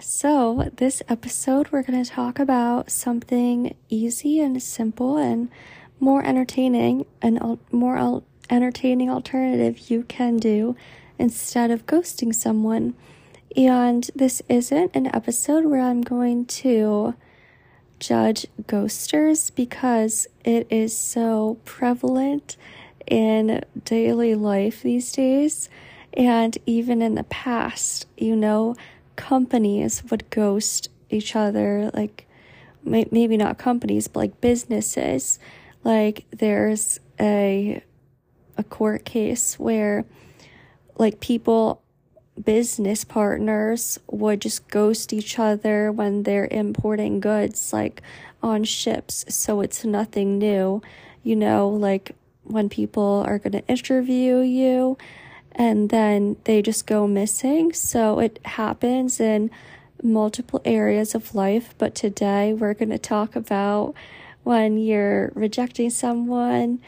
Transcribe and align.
So, 0.00 0.70
this 0.76 1.02
episode, 1.08 1.72
we're 1.72 1.82
going 1.82 2.02
to 2.04 2.08
talk 2.08 2.38
about 2.38 2.90
something 2.90 3.74
easy 3.88 4.40
and 4.40 4.62
simple 4.62 5.16
and 5.16 5.50
more 5.98 6.24
entertaining 6.24 7.04
and 7.20 7.38
al- 7.40 7.58
more 7.72 7.96
al- 7.96 8.24
entertaining 8.48 9.10
alternative 9.10 9.90
you 9.90 10.04
can 10.04 10.36
do 10.36 10.76
instead 11.18 11.72
of 11.72 11.86
ghosting 11.86 12.32
someone. 12.32 12.94
And 13.56 14.08
this 14.14 14.40
isn't 14.48 14.94
an 14.94 15.14
episode 15.14 15.64
where 15.64 15.80
I'm 15.80 16.02
going 16.02 16.46
to 16.46 17.14
judge 17.98 18.46
ghosters 18.62 19.52
because 19.54 20.28
it 20.44 20.68
is 20.70 20.96
so 20.96 21.58
prevalent 21.64 22.56
in 23.06 23.64
daily 23.84 24.36
life 24.36 24.82
these 24.82 25.10
days. 25.10 25.68
And 26.12 26.56
even 26.66 27.02
in 27.02 27.16
the 27.16 27.24
past, 27.24 28.06
you 28.16 28.36
know, 28.36 28.76
companies 29.18 30.02
would 30.10 30.30
ghost 30.30 30.88
each 31.10 31.36
other, 31.36 31.90
like 31.92 32.26
may- 32.82 33.08
maybe 33.10 33.36
not 33.36 33.58
companies, 33.58 34.08
but 34.08 34.20
like 34.20 34.40
businesses. 34.40 35.38
Like 35.84 36.24
there's 36.30 37.00
a 37.20 37.82
a 38.56 38.64
court 38.64 39.04
case 39.04 39.58
where 39.58 40.04
like 40.96 41.20
people 41.20 41.82
business 42.42 43.04
partners 43.04 43.98
would 44.08 44.40
just 44.40 44.68
ghost 44.68 45.12
each 45.12 45.38
other 45.38 45.90
when 45.90 46.22
they're 46.22 46.48
importing 46.50 47.18
goods 47.20 47.72
like 47.72 48.00
on 48.42 48.62
ships 48.62 49.24
so 49.28 49.60
it's 49.60 49.84
nothing 49.84 50.38
new 50.38 50.80
you 51.24 51.34
know 51.34 51.68
like 51.68 52.12
when 52.44 52.68
people 52.68 53.24
are 53.26 53.38
going 53.38 53.52
to 53.52 53.66
interview 53.66 54.38
you 54.38 54.96
and 55.58 55.90
then 55.90 56.36
they 56.44 56.62
just 56.62 56.86
go 56.86 57.06
missing 57.06 57.72
so 57.74 58.18
it 58.18 58.38
happens 58.46 59.20
in 59.20 59.50
multiple 60.02 60.62
areas 60.64 61.14
of 61.14 61.34
life 61.34 61.74
but 61.76 61.94
today 61.94 62.54
we're 62.54 62.72
going 62.72 62.88
to 62.88 62.98
talk 62.98 63.36
about 63.36 63.92
when 64.44 64.78
you're 64.78 65.30
rejecting 65.34 65.90
someone 65.90 66.80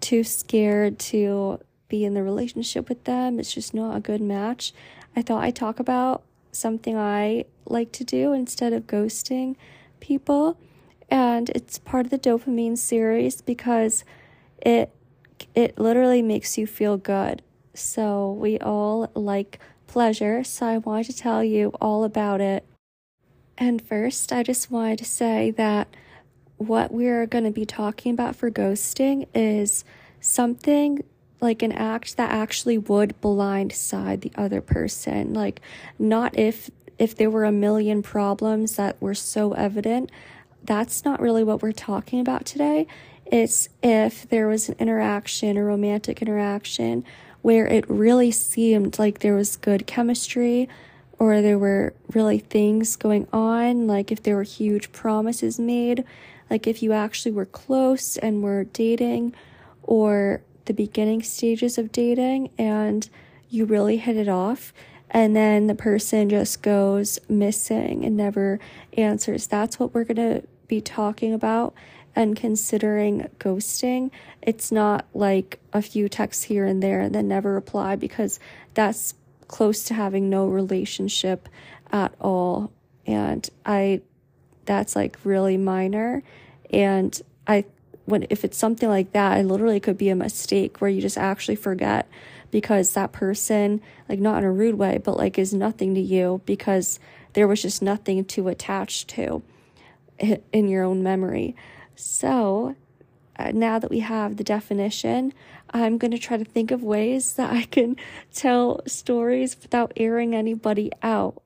too 0.00 0.24
scared 0.24 0.98
to 0.98 1.60
be 1.88 2.04
in 2.04 2.14
the 2.14 2.22
relationship 2.22 2.88
with 2.88 3.04
them. 3.04 3.38
It's 3.38 3.54
just 3.54 3.72
not 3.72 3.96
a 3.96 4.00
good 4.00 4.20
match. 4.20 4.72
I 5.14 5.22
thought 5.22 5.44
I'd 5.44 5.56
talk 5.56 5.78
about 5.78 6.24
something 6.50 6.96
I 6.96 7.44
like 7.66 7.92
to 7.92 8.04
do 8.04 8.32
instead 8.32 8.72
of 8.72 8.86
ghosting 8.86 9.56
people. 10.00 10.58
And 11.08 11.50
it's 11.50 11.78
part 11.78 12.06
of 12.06 12.10
the 12.10 12.18
dopamine 12.18 12.76
series 12.76 13.40
because 13.42 14.04
it 14.58 14.90
it 15.54 15.78
literally 15.78 16.22
makes 16.22 16.58
you 16.58 16.66
feel 16.66 16.96
good. 16.96 17.42
So 17.74 18.32
we 18.32 18.58
all 18.58 19.10
like 19.14 19.58
pleasure, 19.86 20.44
so 20.44 20.66
I 20.66 20.78
wanted 20.78 21.06
to 21.06 21.16
tell 21.16 21.44
you 21.44 21.72
all 21.80 22.04
about 22.04 22.40
it. 22.40 22.64
And 23.58 23.80
first, 23.80 24.32
I 24.32 24.42
just 24.42 24.70
wanted 24.70 24.98
to 24.98 25.04
say 25.04 25.50
that 25.52 25.88
what 26.56 26.92
we're 26.92 27.26
going 27.26 27.44
to 27.44 27.50
be 27.50 27.66
talking 27.66 28.12
about 28.12 28.36
for 28.36 28.50
ghosting 28.50 29.26
is 29.34 29.84
something 30.20 31.02
like 31.40 31.62
an 31.62 31.72
act 31.72 32.16
that 32.16 32.30
actually 32.30 32.78
would 32.78 33.20
blindside 33.20 34.22
the 34.22 34.32
other 34.34 34.60
person. 34.60 35.34
Like 35.34 35.60
not 35.98 36.38
if 36.38 36.70
if 36.98 37.16
there 37.16 37.30
were 37.30 37.44
a 37.44 37.52
million 37.52 38.02
problems 38.02 38.76
that 38.76 39.00
were 39.00 39.14
so 39.14 39.52
evident. 39.52 40.10
That's 40.62 41.04
not 41.04 41.20
really 41.20 41.44
what 41.44 41.60
we're 41.60 41.72
talking 41.72 42.20
about 42.20 42.46
today. 42.46 42.86
It's 43.26 43.68
if 43.82 44.28
there 44.28 44.48
was 44.48 44.68
an 44.68 44.76
interaction 44.78 45.56
a 45.56 45.64
romantic 45.64 46.22
interaction 46.22 47.04
where 47.44 47.66
it 47.66 47.84
really 47.90 48.30
seemed 48.30 48.98
like 48.98 49.18
there 49.18 49.34
was 49.34 49.56
good 49.56 49.86
chemistry 49.86 50.66
or 51.18 51.42
there 51.42 51.58
were 51.58 51.92
really 52.14 52.38
things 52.38 52.96
going 52.96 53.28
on 53.34 53.86
like 53.86 54.10
if 54.10 54.22
there 54.22 54.36
were 54.36 54.42
huge 54.42 54.90
promises 54.92 55.60
made 55.60 56.02
like 56.48 56.66
if 56.66 56.82
you 56.82 56.92
actually 56.92 57.32
were 57.32 57.44
close 57.44 58.16
and 58.16 58.42
were 58.42 58.64
dating 58.64 59.34
or 59.82 60.40
the 60.64 60.72
beginning 60.72 61.22
stages 61.22 61.76
of 61.76 61.92
dating 61.92 62.48
and 62.56 63.10
you 63.50 63.66
really 63.66 63.98
hit 63.98 64.16
it 64.16 64.28
off 64.28 64.72
and 65.10 65.36
then 65.36 65.66
the 65.68 65.74
person 65.74 66.28
just 66.28 66.62
goes 66.62 67.20
missing 67.28 68.04
and 68.04 68.16
never 68.16 68.58
answers. 68.96 69.46
That's 69.46 69.78
what 69.78 69.94
we're 69.94 70.04
going 70.04 70.16
to 70.16 70.46
be 70.66 70.80
talking 70.80 71.32
about 71.32 71.74
and 72.16 72.36
considering 72.36 73.28
ghosting. 73.38 74.10
It's 74.42 74.70
not 74.70 75.06
like 75.14 75.60
a 75.72 75.82
few 75.82 76.08
texts 76.08 76.44
here 76.44 76.64
and 76.64 76.82
there 76.82 77.00
and 77.00 77.14
then 77.14 77.28
never 77.28 77.52
reply 77.52 77.96
because 77.96 78.38
that's 78.74 79.14
close 79.48 79.84
to 79.84 79.94
having 79.94 80.30
no 80.30 80.46
relationship 80.46 81.48
at 81.92 82.14
all. 82.20 82.72
And 83.06 83.48
I, 83.66 84.02
that's 84.64 84.96
like 84.96 85.18
really 85.24 85.56
minor. 85.56 86.22
And 86.70 87.20
I 87.46 87.64
when 88.06 88.26
if 88.30 88.44
it's 88.44 88.58
something 88.58 88.88
like 88.88 89.12
that, 89.12 89.38
it 89.38 89.44
literally 89.44 89.80
could 89.80 89.98
be 89.98 90.08
a 90.08 90.16
mistake 90.16 90.80
where 90.80 90.90
you 90.90 91.00
just 91.00 91.18
actually 91.18 91.56
forget 91.56 92.08
because 92.50 92.92
that 92.92 93.12
person, 93.12 93.80
like 94.08 94.20
not 94.20 94.38
in 94.38 94.44
a 94.44 94.52
rude 94.52 94.76
way, 94.76 94.98
but 94.98 95.16
like 95.16 95.38
is 95.38 95.54
nothing 95.54 95.94
to 95.94 96.00
you 96.00 96.40
because 96.44 96.98
there 97.32 97.48
was 97.48 97.62
just 97.62 97.82
nothing 97.82 98.24
to 98.24 98.48
attach 98.48 99.06
to 99.08 99.42
in 100.18 100.68
your 100.68 100.84
own 100.84 101.02
memory. 101.02 101.56
So 101.96 102.76
uh, 103.36 103.52
now 103.52 103.78
that 103.78 103.90
we 103.90 104.00
have 104.00 104.36
the 104.36 104.44
definition, 104.44 105.32
I'm 105.70 105.98
going 105.98 106.10
to 106.12 106.18
try 106.18 106.36
to 106.36 106.44
think 106.44 106.70
of 106.70 106.82
ways 106.82 107.34
that 107.34 107.52
I 107.52 107.64
can 107.64 107.96
tell 108.32 108.80
stories 108.86 109.56
without 109.60 109.92
airing 109.96 110.34
anybody 110.34 110.90
out. 111.02 111.42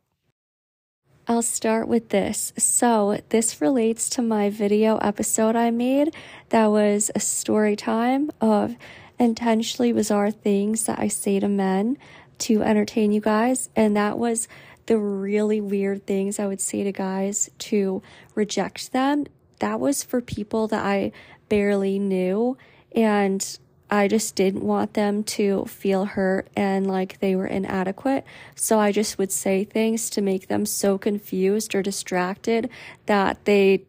I'll 1.27 1.43
start 1.43 1.89
with 1.89 2.09
this. 2.09 2.55
So, 2.57 3.21
this 3.29 3.61
relates 3.61 4.09
to 4.11 4.23
my 4.23 4.49
video 4.49 4.97
episode 4.99 5.57
I 5.57 5.71
made 5.71 6.15
that 6.49 6.69
was 6.69 7.11
a 7.15 7.21
story 7.21 7.77
time 7.77 8.31
of 8.41 8.77
intentionally 9.19 9.93
bizarre 9.93 10.31
things 10.31 10.85
that 10.85 10.99
I 10.99 11.09
say 11.09 11.39
to 11.41 11.49
men 11.49 11.99
to 12.39 12.63
entertain 12.63 13.13
you 13.13 13.21
guys. 13.21 13.69
And 13.77 13.95
that 13.95 14.19
was 14.19 14.49
the 14.87 14.99
really 14.99 15.61
weird 15.61 16.07
things 16.07 16.39
I 16.39 16.47
would 16.47 16.63
say 16.63 16.83
to 16.83 16.93
guys 16.93 17.51
to 17.59 18.03
reject 18.35 18.93
them. 18.93 19.27
That 19.59 19.81
was 19.81 20.03
for 20.03 20.21
people 20.21 20.69
that 20.69 20.85
I 20.85 21.13
barely 21.49 21.99
knew. 21.99 22.57
And 22.95 23.59
I 23.91 24.07
just 24.07 24.35
didn't 24.35 24.65
want 24.65 24.95
them 24.95 25.25
to 25.25 25.65
feel 25.65 26.05
hurt 26.05 26.49
and 26.55 26.87
like 26.87 27.21
they 27.21 27.35
were 27.35 27.47
inadequate. 27.47 28.25
So 28.55 28.79
I 28.79 28.93
just 28.93 29.17
would 29.19 29.33
say 29.33 29.65
things 29.65 30.11
to 30.11 30.21
make 30.21 30.49
them 30.49 30.67
so 30.67 30.99
confused 30.99 31.75
or 31.75 31.83
distracted 31.83 32.69
that 33.07 33.45
they 33.45 33.85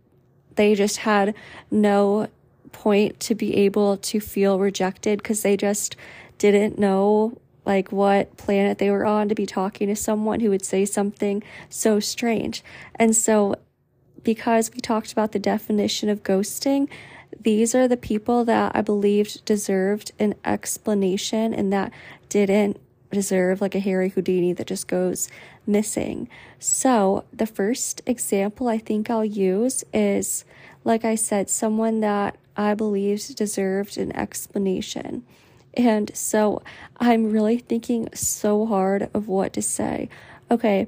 they 0.56 0.76
just 0.76 0.98
had 0.98 1.34
no 1.72 2.28
point 2.72 3.20
to 3.22 3.36
be 3.36 3.56
able 3.58 3.98
to 3.98 4.20
feel 4.20 4.60
rejected 4.60 5.22
because 5.22 5.42
they 5.42 5.56
just 5.58 5.96
didn't 6.38 6.78
know 6.78 7.38
like 7.66 7.92
what 7.92 8.36
planet 8.38 8.78
they 8.78 8.90
were 8.90 9.06
on 9.06 9.30
to 9.30 9.36
be 9.36 9.46
talking 9.46 9.88
to 9.88 9.96
someone 9.96 10.40
who 10.40 10.50
would 10.50 10.66
say 10.66 10.86
something 10.86 11.44
so 11.70 12.00
strange. 12.00 12.64
And 12.96 13.16
so 13.16 13.56
because 14.24 14.72
we 14.74 14.80
talked 14.80 15.12
about 15.12 15.32
the 15.32 15.40
definition 15.40 16.10
of 16.10 16.24
ghosting, 16.24 16.90
these 17.40 17.74
are 17.76 17.88
the 17.88 17.98
people 17.98 18.46
that 18.46 18.76
I 18.76 18.82
believed 18.82 19.46
deserved 19.46 20.12
an 20.20 20.36
explanation 20.44 21.54
and 21.54 21.72
that 21.72 21.92
didn't 22.28 22.80
deserve 23.12 23.62
like 23.62 23.76
a 23.76 23.80
Harry 23.80 24.10
Houdini 24.10 24.54
that 24.54 24.68
just 24.68 24.88
goes 24.88 25.30
missing. 25.66 26.30
So, 26.60 27.26
the 27.32 27.48
first 27.48 28.02
example 28.06 28.68
I 28.68 28.78
think 28.78 29.10
I'll 29.10 29.26
use 29.26 29.84
is, 29.94 30.46
like 30.84 31.06
I 31.06 31.16
said, 31.16 31.50
someone 31.50 32.02
that 32.02 32.38
I 32.58 32.74
believed 32.74 33.36
deserved 33.36 33.98
an 33.98 34.16
explanation. 34.16 35.24
And 35.76 36.12
so 36.16 36.62
I'm 37.00 37.32
really 37.32 37.60
thinking 37.60 38.10
so 38.14 38.66
hard 38.66 39.10
of 39.14 39.28
what 39.28 39.54
to 39.54 39.62
say. 39.62 40.10
Okay, 40.52 40.88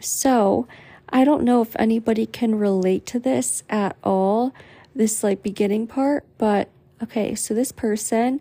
so 0.00 0.68
I 1.10 1.24
don't 1.24 1.42
know 1.42 1.62
if 1.62 1.74
anybody 1.76 2.26
can 2.26 2.54
relate 2.56 3.06
to 3.06 3.18
this 3.18 3.62
at 3.68 3.96
all, 4.04 4.54
this 4.94 5.22
like 5.22 5.42
beginning 5.42 5.86
part, 5.86 6.24
but 6.38 6.68
okay, 7.02 7.34
so 7.34 7.54
this 7.54 7.72
person 7.72 8.40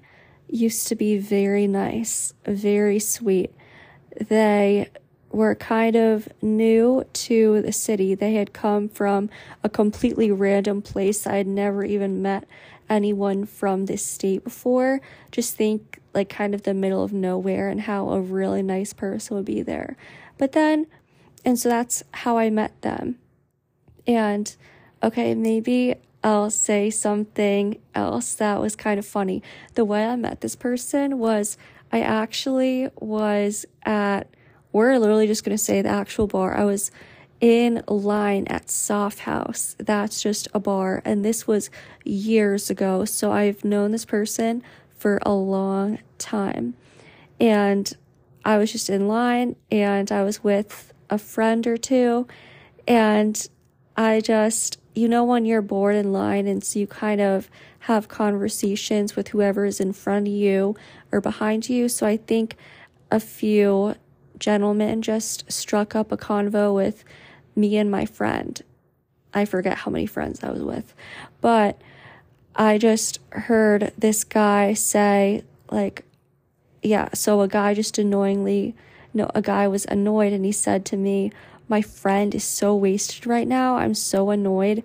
used 0.49 0.87
to 0.87 0.95
be 0.95 1.17
very 1.17 1.67
nice, 1.67 2.33
very 2.45 2.99
sweet. 2.99 3.53
They 4.19 4.89
were 5.31 5.55
kind 5.55 5.95
of 5.95 6.27
new 6.41 7.05
to 7.13 7.61
the 7.61 7.71
city. 7.71 8.15
They 8.15 8.33
had 8.33 8.53
come 8.53 8.89
from 8.89 9.29
a 9.63 9.69
completely 9.69 10.31
random 10.31 10.81
place. 10.81 11.27
I 11.27 11.35
had 11.35 11.47
never 11.47 11.83
even 11.83 12.21
met 12.21 12.47
anyone 12.89 13.45
from 13.45 13.85
this 13.85 14.05
state 14.05 14.43
before. 14.43 15.01
Just 15.31 15.55
think 15.55 15.99
like 16.13 16.29
kind 16.29 16.55
of 16.55 16.63
the 16.63 16.73
middle 16.73 17.03
of 17.03 17.13
nowhere 17.13 17.69
and 17.69 17.81
how 17.81 18.09
a 18.09 18.21
really 18.21 18.63
nice 18.63 18.93
person 18.93 19.35
would 19.35 19.45
be 19.45 19.61
there. 19.61 19.97
But 20.37 20.53
then, 20.53 20.87
and 21.47 21.57
so 21.57 21.69
that's 21.69 22.03
how 22.11 22.37
I 22.37 22.49
met 22.49 22.81
them. 22.81 23.19
And 24.05 24.53
okay, 25.01 25.33
maybe 25.33 25.95
I'll 26.21 26.51
say 26.51 26.89
something 26.89 27.79
else 27.95 28.33
that 28.33 28.59
was 28.59 28.75
kind 28.75 28.99
of 28.99 29.05
funny. 29.05 29.41
The 29.75 29.85
way 29.85 30.05
I 30.05 30.17
met 30.17 30.41
this 30.41 30.57
person 30.57 31.19
was 31.19 31.57
I 31.89 32.01
actually 32.01 32.89
was 32.99 33.65
at, 33.83 34.27
we're 34.73 34.99
literally 34.99 35.25
just 35.25 35.45
going 35.45 35.57
to 35.57 35.63
say 35.63 35.81
the 35.81 35.87
actual 35.87 36.27
bar. 36.27 36.53
I 36.53 36.65
was 36.65 36.91
in 37.39 37.81
line 37.87 38.47
at 38.47 38.69
Soft 38.69 39.19
House. 39.19 39.77
That's 39.79 40.21
just 40.21 40.49
a 40.53 40.59
bar. 40.59 41.01
And 41.05 41.23
this 41.23 41.47
was 41.47 41.69
years 42.03 42.69
ago. 42.69 43.05
So 43.05 43.31
I've 43.31 43.63
known 43.63 43.91
this 43.91 44.03
person 44.03 44.63
for 44.97 45.17
a 45.21 45.31
long 45.31 45.99
time. 46.17 46.73
And 47.39 47.95
I 48.43 48.57
was 48.57 48.69
just 48.69 48.89
in 48.89 49.07
line 49.07 49.55
and 49.71 50.11
I 50.11 50.23
was 50.23 50.43
with 50.43 50.93
a 51.09 51.17
friend 51.17 51.65
or 51.67 51.77
two. 51.77 52.27
And 52.87 53.47
I 53.95 54.21
just, 54.21 54.79
you 54.95 55.07
know, 55.07 55.23
when 55.23 55.45
you're 55.45 55.61
bored 55.61 55.95
in 55.95 56.11
line 56.11 56.47
and 56.47 56.63
so 56.63 56.79
you 56.79 56.87
kind 56.87 57.21
of 57.21 57.49
have 57.81 58.07
conversations 58.07 59.15
with 59.15 59.29
whoever 59.29 59.65
is 59.65 59.79
in 59.79 59.93
front 59.93 60.27
of 60.27 60.33
you 60.33 60.75
or 61.11 61.21
behind 61.21 61.69
you. 61.69 61.87
So 61.87 62.05
I 62.05 62.17
think 62.17 62.55
a 63.11 63.19
few 63.19 63.95
gentlemen 64.37 65.01
just 65.01 65.51
struck 65.51 65.95
up 65.95 66.11
a 66.11 66.17
convo 66.17 66.73
with 66.73 67.03
me 67.55 67.77
and 67.77 67.89
my 67.89 68.05
friend. 68.05 68.61
I 69.33 69.45
forget 69.45 69.79
how 69.79 69.91
many 69.91 70.05
friends 70.05 70.43
I 70.43 70.51
was 70.51 70.63
with, 70.63 70.93
but 71.41 71.81
I 72.55 72.77
just 72.77 73.19
heard 73.29 73.93
this 73.97 74.23
guy 74.23 74.73
say, 74.73 75.43
like, 75.69 76.05
yeah, 76.81 77.09
so 77.13 77.41
a 77.41 77.47
guy 77.47 77.73
just 77.73 77.97
annoyingly, 77.97 78.75
no, 79.17 79.31
a 79.33 79.41
guy 79.41 79.67
was 79.67 79.85
annoyed 79.85 80.31
and 80.31 80.45
he 80.45 80.51
said 80.51 80.85
to 80.85 80.97
me, 80.97 81.31
My 81.67 81.81
friend 81.81 82.33
is 82.35 82.43
so 82.43 82.75
wasted 82.75 83.25
right 83.25 83.47
now. 83.47 83.75
I'm 83.75 83.95
so 83.95 84.29
annoyed. 84.29 84.83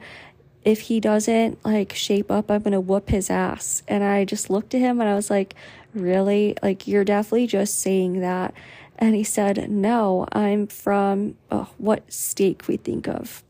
If 0.65 0.81
he 0.81 1.01
doesn't 1.01 1.63
like 1.65 1.93
shape 1.93 2.31
up, 2.31 2.51
I'm 2.51 2.63
gonna 2.63 2.81
whoop 2.81 3.11
his 3.11 3.29
ass. 3.29 3.83
And 3.87 4.03
I 4.03 4.25
just 4.25 4.49
looked 4.49 4.75
at 4.75 4.81
him 4.81 5.01
and 5.01 5.09
I 5.09 5.15
was 5.15 5.31
like, 5.31 5.55
Really? 5.95 6.57
Like, 6.63 6.89
you're 6.89 7.05
definitely 7.05 7.47
just 7.47 7.79
saying 7.79 8.21
that. 8.21 8.55
And 8.99 9.15
he 9.15 9.25
said, 9.25 9.71
No, 9.71 10.27
I'm 10.33 10.67
from 10.67 11.37
oh, 11.51 11.69
what 11.77 12.11
state 12.11 12.67
we 12.67 12.79
think 12.79 13.07
of? 13.07 13.45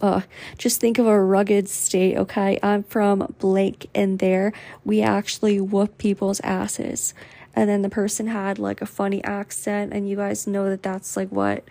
Uh, 0.00 0.22
just 0.56 0.80
think 0.80 0.98
of 0.98 1.06
a 1.06 1.20
rugged 1.22 1.68
state, 1.68 2.16
okay? 2.16 2.58
I'm 2.62 2.84
from 2.84 3.34
Blake, 3.38 3.90
and 3.94 4.18
there 4.18 4.52
we 4.82 5.02
actually 5.02 5.60
whoop 5.60 5.98
people's 5.98 6.40
asses. 6.40 7.12
And 7.54 7.68
then 7.68 7.82
the 7.82 7.90
person 7.90 8.28
had 8.28 8.58
like 8.58 8.80
a 8.80 8.86
funny 8.86 9.22
accent, 9.24 9.92
and 9.92 10.08
you 10.08 10.16
guys 10.16 10.46
know 10.46 10.70
that 10.70 10.82
that's 10.82 11.16
like 11.16 11.30
what 11.30 11.64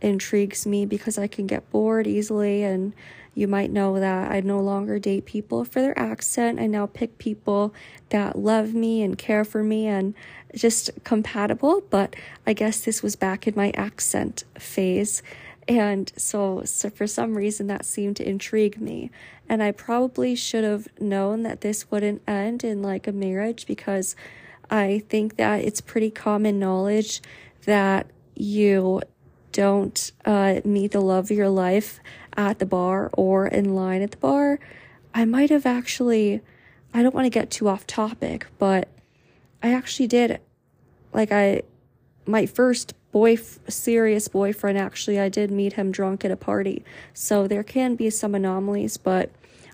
intrigues 0.00 0.66
me 0.66 0.86
because 0.86 1.18
I 1.18 1.26
can 1.26 1.46
get 1.46 1.70
bored 1.70 2.06
easily. 2.06 2.62
And 2.62 2.92
you 3.34 3.46
might 3.46 3.70
know 3.70 4.00
that 4.00 4.32
I 4.32 4.40
no 4.40 4.60
longer 4.60 4.98
date 4.98 5.26
people 5.26 5.64
for 5.64 5.82
their 5.82 5.98
accent. 5.98 6.58
I 6.58 6.66
now 6.66 6.86
pick 6.86 7.18
people 7.18 7.74
that 8.08 8.38
love 8.38 8.72
me 8.72 9.02
and 9.02 9.18
care 9.18 9.44
for 9.44 9.62
me 9.62 9.86
and 9.86 10.14
just 10.54 10.90
compatible. 11.04 11.82
But 11.90 12.16
I 12.46 12.54
guess 12.54 12.80
this 12.80 13.02
was 13.02 13.14
back 13.14 13.46
in 13.46 13.54
my 13.54 13.72
accent 13.74 14.44
phase. 14.58 15.22
And 15.68 16.10
so, 16.16 16.62
so 16.64 16.88
for 16.88 17.06
some 17.06 17.36
reason 17.36 17.66
that 17.66 17.84
seemed 17.84 18.16
to 18.16 18.28
intrigue 18.28 18.80
me. 18.80 19.10
And 19.48 19.62
I 19.62 19.70
probably 19.70 20.34
should 20.34 20.64
have 20.64 20.88
known 20.98 21.42
that 21.42 21.60
this 21.60 21.90
wouldn't 21.90 22.22
end 22.26 22.64
in 22.64 22.82
like 22.82 23.06
a 23.06 23.12
marriage 23.12 23.66
because 23.66 24.16
I 24.70 25.02
think 25.08 25.36
that 25.36 25.62
it's 25.62 25.80
pretty 25.80 26.10
common 26.10 26.58
knowledge 26.58 27.22
that 27.64 28.06
you 28.34 29.02
don't 29.52 30.12
uh, 30.24 30.60
meet 30.64 30.92
the 30.92 31.00
love 31.00 31.30
of 31.30 31.36
your 31.36 31.48
life 31.48 32.00
at 32.36 32.58
the 32.58 32.66
bar 32.66 33.10
or 33.14 33.46
in 33.46 33.74
line 33.74 34.02
at 34.02 34.10
the 34.10 34.16
bar. 34.18 34.58
I 35.14 35.24
might 35.24 35.50
have 35.50 35.64
actually, 35.64 36.42
I 36.92 37.02
don't 37.02 37.14
want 37.14 37.24
to 37.24 37.30
get 37.30 37.50
too 37.50 37.68
off 37.68 37.86
topic, 37.86 38.46
but 38.58 38.88
I 39.62 39.72
actually 39.72 40.08
did, 40.08 40.40
like, 41.12 41.32
I, 41.32 41.62
my 42.26 42.44
first 42.46 42.92
boy 43.12 43.36
serious 43.66 44.28
boyfriend 44.28 44.76
actually 44.76 45.18
I 45.18 45.30
did 45.30 45.50
meet 45.50 45.72
him 45.72 45.90
drunk 45.90 46.22
at 46.22 46.30
a 46.30 46.36
party. 46.36 46.84
So 47.14 47.48
there 47.48 47.62
can 47.62 47.94
be 47.94 48.10
some 48.10 48.34
anomalies, 48.34 48.98
but 48.98 49.30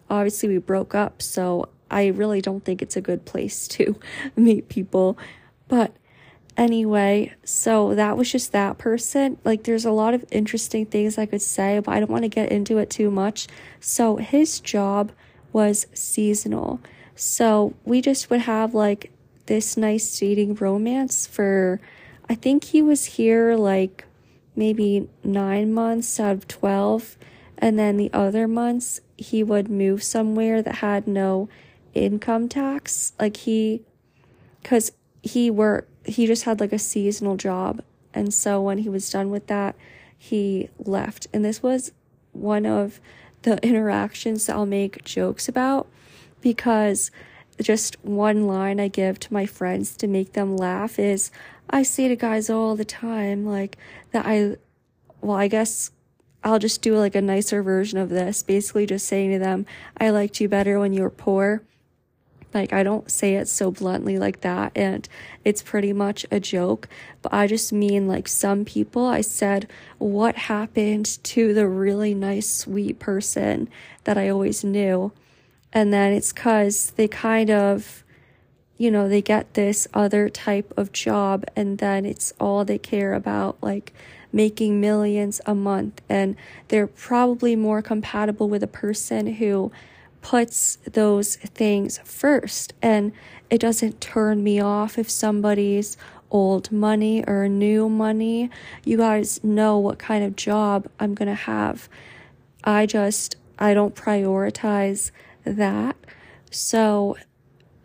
obviously 0.08 0.48
we 0.48 0.58
broke 0.58 0.94
up, 0.94 1.20
so 1.20 1.68
I 1.92 2.08
really 2.08 2.40
don't 2.40 2.64
think 2.64 2.82
it's 2.82 2.96
a 2.96 3.00
good 3.00 3.24
place 3.24 3.68
to 3.76 3.98
meet 4.36 4.68
people. 4.68 5.18
But 5.68 5.94
anyway, 6.56 7.34
so 7.44 7.94
that 7.94 8.16
was 8.16 8.30
just 8.30 8.52
that 8.52 8.78
person. 8.78 9.38
Like 9.44 9.64
there's 9.64 9.84
a 9.84 9.92
lot 9.92 10.14
of 10.14 10.24
interesting 10.30 10.86
things 10.86 11.18
I 11.18 11.26
could 11.26 11.42
say, 11.42 11.78
but 11.78 11.92
I 11.92 12.00
don't 12.00 12.10
want 12.10 12.24
to 12.24 12.28
get 12.28 12.50
into 12.50 12.78
it 12.78 12.90
too 12.90 13.10
much. 13.10 13.46
So 13.80 14.16
his 14.16 14.60
job 14.60 15.12
was 15.52 15.86
seasonal. 15.92 16.80
So 17.14 17.74
we 17.84 18.00
just 18.00 18.30
would 18.30 18.40
have 18.40 18.74
like 18.74 19.12
this 19.46 19.76
nice 19.76 20.18
dating 20.18 20.54
romance 20.54 21.26
for 21.26 21.80
I 22.28 22.34
think 22.34 22.64
he 22.64 22.80
was 22.80 23.04
here 23.04 23.56
like 23.56 24.04
maybe 24.54 25.08
nine 25.24 25.72
months 25.72 26.18
out 26.20 26.36
of 26.36 26.48
12. 26.48 27.16
And 27.58 27.78
then 27.78 27.96
the 27.96 28.10
other 28.12 28.48
months, 28.48 29.00
he 29.16 29.42
would 29.42 29.70
move 29.70 30.02
somewhere 30.02 30.62
that 30.62 30.76
had 30.76 31.06
no 31.06 31.48
income 31.94 32.48
tax. 32.48 33.12
Like 33.18 33.38
he, 33.38 33.82
because 34.62 34.92
he 35.22 35.50
worked, 35.50 35.90
he 36.06 36.26
just 36.26 36.44
had 36.44 36.60
like 36.60 36.72
a 36.72 36.78
seasonal 36.78 37.36
job. 37.36 37.82
And 38.14 38.32
so 38.34 38.60
when 38.60 38.78
he 38.78 38.88
was 38.88 39.10
done 39.10 39.30
with 39.30 39.46
that, 39.46 39.76
he 40.16 40.68
left. 40.78 41.26
And 41.32 41.44
this 41.44 41.62
was 41.62 41.92
one 42.32 42.66
of 42.66 43.00
the 43.42 43.58
interactions 43.66 44.46
that 44.46 44.56
I'll 44.56 44.66
make 44.66 45.04
jokes 45.04 45.48
about 45.48 45.88
because 46.40 47.10
just 47.60 47.96
one 48.04 48.46
line 48.46 48.80
I 48.80 48.88
give 48.88 49.20
to 49.20 49.32
my 49.32 49.46
friends 49.46 49.96
to 49.98 50.06
make 50.06 50.32
them 50.32 50.56
laugh 50.56 50.98
is 50.98 51.30
I 51.70 51.82
say 51.82 52.08
to 52.08 52.16
guys 52.16 52.50
all 52.50 52.76
the 52.76 52.84
time, 52.84 53.46
like, 53.46 53.78
that 54.10 54.26
I, 54.26 54.56
well, 55.20 55.36
I 55.36 55.48
guess 55.48 55.90
I'll 56.44 56.58
just 56.58 56.82
do 56.82 56.98
like 56.98 57.14
a 57.14 57.22
nicer 57.22 57.62
version 57.62 57.98
of 57.98 58.08
this, 58.08 58.42
basically 58.42 58.86
just 58.86 59.06
saying 59.06 59.30
to 59.32 59.38
them, 59.38 59.64
I 59.98 60.10
liked 60.10 60.40
you 60.40 60.48
better 60.48 60.78
when 60.78 60.92
you 60.92 61.02
were 61.02 61.10
poor. 61.10 61.62
Like, 62.54 62.72
I 62.72 62.82
don't 62.82 63.10
say 63.10 63.36
it 63.36 63.48
so 63.48 63.70
bluntly 63.70 64.18
like 64.18 64.40
that, 64.42 64.72
and 64.74 65.08
it's 65.44 65.62
pretty 65.62 65.92
much 65.92 66.26
a 66.30 66.38
joke, 66.38 66.88
but 67.22 67.32
I 67.32 67.46
just 67.46 67.72
mean 67.72 68.06
like 68.06 68.28
some 68.28 68.64
people. 68.64 69.06
I 69.06 69.20
said, 69.22 69.68
What 69.98 70.36
happened 70.36 71.18
to 71.24 71.54
the 71.54 71.66
really 71.66 72.14
nice, 72.14 72.48
sweet 72.48 72.98
person 72.98 73.68
that 74.04 74.18
I 74.18 74.28
always 74.28 74.62
knew? 74.62 75.12
And 75.72 75.92
then 75.92 76.12
it's 76.12 76.32
because 76.32 76.90
they 76.92 77.08
kind 77.08 77.50
of, 77.50 78.04
you 78.76 78.90
know, 78.90 79.08
they 79.08 79.22
get 79.22 79.54
this 79.54 79.88
other 79.94 80.28
type 80.28 80.72
of 80.76 80.92
job 80.92 81.44
and 81.56 81.78
then 81.78 82.04
it's 82.04 82.34
all 82.38 82.64
they 82.64 82.78
care 82.78 83.14
about, 83.14 83.56
like 83.62 83.92
making 84.32 84.80
millions 84.80 85.40
a 85.46 85.54
month. 85.54 86.02
And 86.08 86.36
they're 86.68 86.86
probably 86.86 87.56
more 87.56 87.80
compatible 87.80 88.48
with 88.48 88.62
a 88.62 88.68
person 88.68 89.34
who 89.34 89.72
puts 90.22 90.76
those 90.90 91.36
things 91.36 91.98
first. 92.04 92.72
And 92.80 93.12
it 93.50 93.58
doesn't 93.60 94.00
turn 94.00 94.42
me 94.42 94.60
off 94.60 94.96
if 94.96 95.10
somebody's 95.10 95.98
old 96.30 96.72
money 96.72 97.22
or 97.26 97.46
new 97.48 97.88
money. 97.88 98.50
You 98.84 98.96
guys 98.96 99.44
know 99.44 99.78
what 99.78 99.98
kind 99.98 100.24
of 100.24 100.34
job 100.34 100.88
I'm 100.98 101.12
going 101.14 101.28
to 101.28 101.34
have. 101.34 101.88
I 102.64 102.86
just, 102.86 103.36
I 103.58 103.74
don't 103.74 103.94
prioritize 103.94 105.10
that. 105.44 105.96
So, 106.50 107.16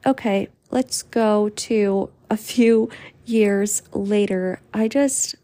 okay, 0.06 0.48
let's 0.72 1.04
go 1.04 1.50
to 1.50 2.10
a 2.30 2.38
few 2.38 2.90
years 3.26 3.82
later. 3.92 4.62
I 4.74 4.88
just, 4.88 5.36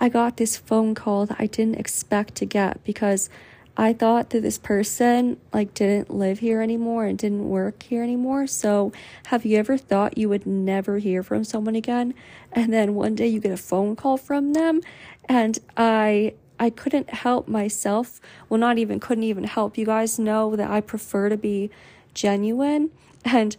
I 0.00 0.08
got 0.08 0.36
this 0.36 0.56
phone 0.56 0.94
call 0.94 1.26
that 1.26 1.36
I 1.38 1.46
didn't 1.46 1.78
expect 1.78 2.34
to 2.36 2.46
get 2.46 2.82
because 2.84 3.28
I 3.76 3.92
thought 3.92 4.30
that 4.30 4.40
this 4.40 4.58
person 4.58 5.36
like 5.52 5.74
didn't 5.74 6.14
live 6.14 6.38
here 6.38 6.60
anymore 6.60 7.06
and 7.06 7.18
didn't 7.18 7.48
work 7.48 7.82
here 7.82 8.02
anymore. 8.02 8.46
So, 8.46 8.92
have 9.26 9.44
you 9.44 9.58
ever 9.58 9.76
thought 9.76 10.16
you 10.16 10.28
would 10.28 10.46
never 10.46 10.98
hear 10.98 11.22
from 11.22 11.44
someone 11.44 11.74
again 11.74 12.14
and 12.52 12.72
then 12.72 12.94
one 12.94 13.14
day 13.14 13.26
you 13.26 13.40
get 13.40 13.52
a 13.52 13.56
phone 13.56 13.96
call 13.96 14.16
from 14.16 14.52
them 14.52 14.80
and 15.28 15.58
I 15.76 16.34
I 16.58 16.70
couldn't 16.70 17.10
help 17.10 17.48
myself. 17.48 18.20
Well, 18.48 18.60
not 18.60 18.78
even 18.78 19.00
couldn't 19.00 19.24
even 19.24 19.44
help. 19.44 19.76
You 19.76 19.86
guys 19.86 20.18
know 20.18 20.54
that 20.56 20.70
I 20.70 20.80
prefer 20.80 21.28
to 21.28 21.36
be 21.36 21.70
genuine. 22.14 22.90
And 23.24 23.56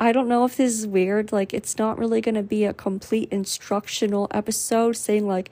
I 0.00 0.10
don't 0.10 0.26
know 0.26 0.44
if 0.44 0.56
this 0.56 0.72
is 0.72 0.86
weird. 0.86 1.32
Like, 1.32 1.54
it's 1.54 1.78
not 1.78 1.98
really 1.98 2.20
going 2.20 2.34
to 2.34 2.42
be 2.42 2.64
a 2.64 2.72
complete 2.72 3.28
instructional 3.30 4.26
episode 4.32 4.96
saying, 4.96 5.28
like, 5.28 5.50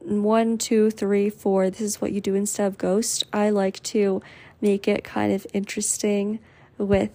one, 0.00 0.58
two, 0.58 0.90
three, 0.90 1.30
four, 1.30 1.70
this 1.70 1.80
is 1.80 2.00
what 2.00 2.12
you 2.12 2.20
do 2.20 2.34
instead 2.34 2.66
of 2.66 2.78
ghost. 2.78 3.24
I 3.32 3.50
like 3.50 3.82
to 3.84 4.22
make 4.60 4.88
it 4.88 5.04
kind 5.04 5.32
of 5.32 5.46
interesting 5.52 6.38
with 6.76 7.10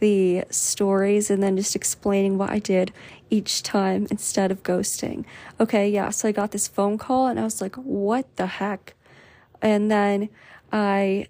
the 0.00 0.44
stories 0.50 1.30
and 1.30 1.42
then 1.42 1.56
just 1.56 1.76
explaining 1.76 2.36
what 2.36 2.50
I 2.50 2.58
did 2.58 2.92
each 3.30 3.62
time 3.62 4.06
instead 4.10 4.50
of 4.50 4.62
ghosting. 4.62 5.24
Okay, 5.60 5.88
yeah, 5.88 6.10
so 6.10 6.28
I 6.28 6.32
got 6.32 6.50
this 6.50 6.68
phone 6.68 6.98
call 6.98 7.26
and 7.26 7.38
I 7.38 7.44
was 7.44 7.60
like, 7.60 7.76
what 7.76 8.36
the 8.36 8.46
heck? 8.46 8.94
And 9.62 9.90
then 9.90 10.28
I, 10.72 11.28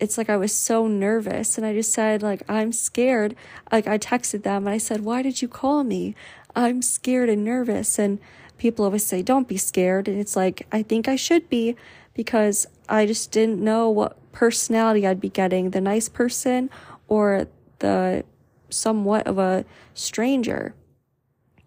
it's 0.00 0.16
like 0.16 0.30
I 0.30 0.36
was 0.36 0.54
so 0.54 0.86
nervous 0.86 1.58
and 1.58 1.66
I 1.66 1.74
just 1.74 1.92
said, 1.92 2.22
like, 2.22 2.42
I'm 2.48 2.72
scared. 2.72 3.36
Like, 3.70 3.86
I 3.86 3.98
texted 3.98 4.42
them 4.42 4.66
and 4.66 4.74
I 4.74 4.78
said, 4.78 5.04
why 5.04 5.22
did 5.22 5.42
you 5.42 5.48
call 5.48 5.84
me? 5.84 6.14
I'm 6.54 6.82
scared 6.82 7.28
and 7.28 7.44
nervous. 7.44 7.98
And 7.98 8.18
people 8.62 8.84
always 8.84 9.04
say, 9.04 9.22
don't 9.22 9.48
be 9.48 9.56
scared. 9.56 10.06
And 10.06 10.20
it's 10.20 10.36
like, 10.36 10.68
I 10.70 10.84
think 10.84 11.08
I 11.08 11.16
should 11.16 11.48
be 11.48 11.74
because 12.14 12.64
I 12.88 13.06
just 13.06 13.32
didn't 13.32 13.58
know 13.58 13.90
what 13.90 14.16
personality 14.30 15.04
I'd 15.04 15.20
be 15.20 15.30
getting 15.30 15.70
the 15.70 15.80
nice 15.80 16.08
person 16.08 16.70
or 17.08 17.48
the 17.80 18.24
somewhat 18.70 19.26
of 19.26 19.36
a 19.36 19.64
stranger. 19.94 20.76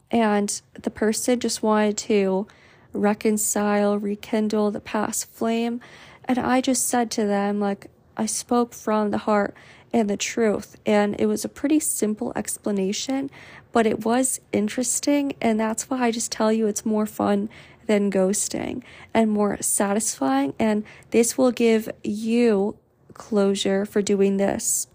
And 0.10 0.62
the 0.72 0.90
person 0.90 1.42
just 1.42 1.62
wanted 1.62 1.98
to 1.98 2.48
reconcile, 2.94 4.00
rekindle 4.00 4.72
the 4.72 4.80
past 4.80 5.30
flame. 5.30 5.82
And 6.24 6.40
I 6.40 6.62
just 6.62 6.88
said 6.88 7.12
to 7.12 7.26
them, 7.26 7.60
like, 7.60 7.88
I 8.16 8.26
spoke 8.26 8.74
from 8.74 9.12
the 9.12 9.18
heart 9.18 9.54
and 9.92 10.10
the 10.10 10.16
truth. 10.16 10.78
And 10.86 11.20
it 11.20 11.26
was 11.26 11.44
a 11.44 11.50
pretty 11.50 11.82
simple 11.82 12.32
explanation, 12.38 13.30
but 13.76 13.86
it 13.86 14.06
was 14.06 14.40
interesting. 14.54 15.34
And 15.42 15.60
that's 15.60 15.90
why 15.90 16.00
I 16.00 16.10
just 16.10 16.32
tell 16.32 16.50
you 16.50 16.66
it's 16.66 16.86
more 16.86 17.06
fun 17.06 17.50
than 17.88 18.10
ghosting 18.10 18.84
and 19.14 19.30
more 19.30 19.62
satisfying. 19.62 20.54
And 20.58 20.86
this 21.12 21.38
will 21.38 21.52
give 21.52 21.90
you 22.02 22.78
closure 23.14 23.86
for 23.86 24.02
doing 24.02 24.38
this. 24.38 24.88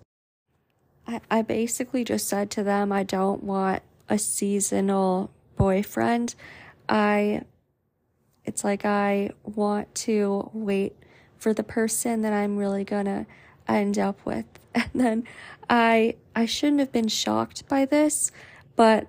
I, 1.06 1.20
I 1.30 1.42
basically 1.42 2.04
just 2.04 2.26
said 2.26 2.50
to 2.52 2.62
them, 2.62 2.90
I 2.90 3.02
don't 3.02 3.44
want 3.44 3.82
a 4.08 4.16
seasonal 4.16 5.30
boyfriend. 5.58 6.34
I, 6.88 7.42
it's 8.46 8.64
like 8.64 8.86
I 8.86 9.32
want 9.44 9.94
to 10.06 10.48
wait 10.54 10.96
for 11.36 11.52
the 11.52 11.62
person 11.62 12.22
that 12.22 12.32
I'm 12.32 12.56
really 12.56 12.84
gonna 12.84 13.26
end 13.68 13.98
up 13.98 14.24
with. 14.24 14.46
And 14.72 14.90
then 14.94 15.24
I, 15.68 16.14
I 16.34 16.46
shouldn't 16.46 16.78
have 16.78 16.92
been 16.92 17.08
shocked 17.08 17.68
by 17.68 17.84
this, 17.84 18.30
but 18.80 19.06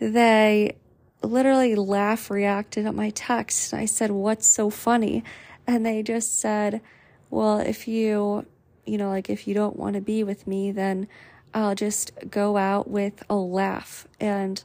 they 0.00 0.76
literally 1.22 1.74
laugh 1.76 2.30
reacted 2.30 2.84
at 2.84 2.94
my 2.94 3.08
text. 3.08 3.72
I 3.72 3.86
said, 3.86 4.10
What's 4.10 4.46
so 4.46 4.68
funny? 4.68 5.24
And 5.66 5.86
they 5.86 6.02
just 6.02 6.38
said, 6.38 6.82
Well, 7.30 7.58
if 7.58 7.88
you, 7.88 8.44
you 8.84 8.98
know, 8.98 9.08
like 9.08 9.30
if 9.30 9.48
you 9.48 9.54
don't 9.54 9.78
want 9.78 9.94
to 9.94 10.02
be 10.02 10.22
with 10.22 10.46
me, 10.46 10.72
then 10.72 11.08
I'll 11.54 11.74
just 11.74 12.12
go 12.28 12.58
out 12.58 12.86
with 12.86 13.22
a 13.30 13.34
laugh. 13.34 14.06
And 14.20 14.62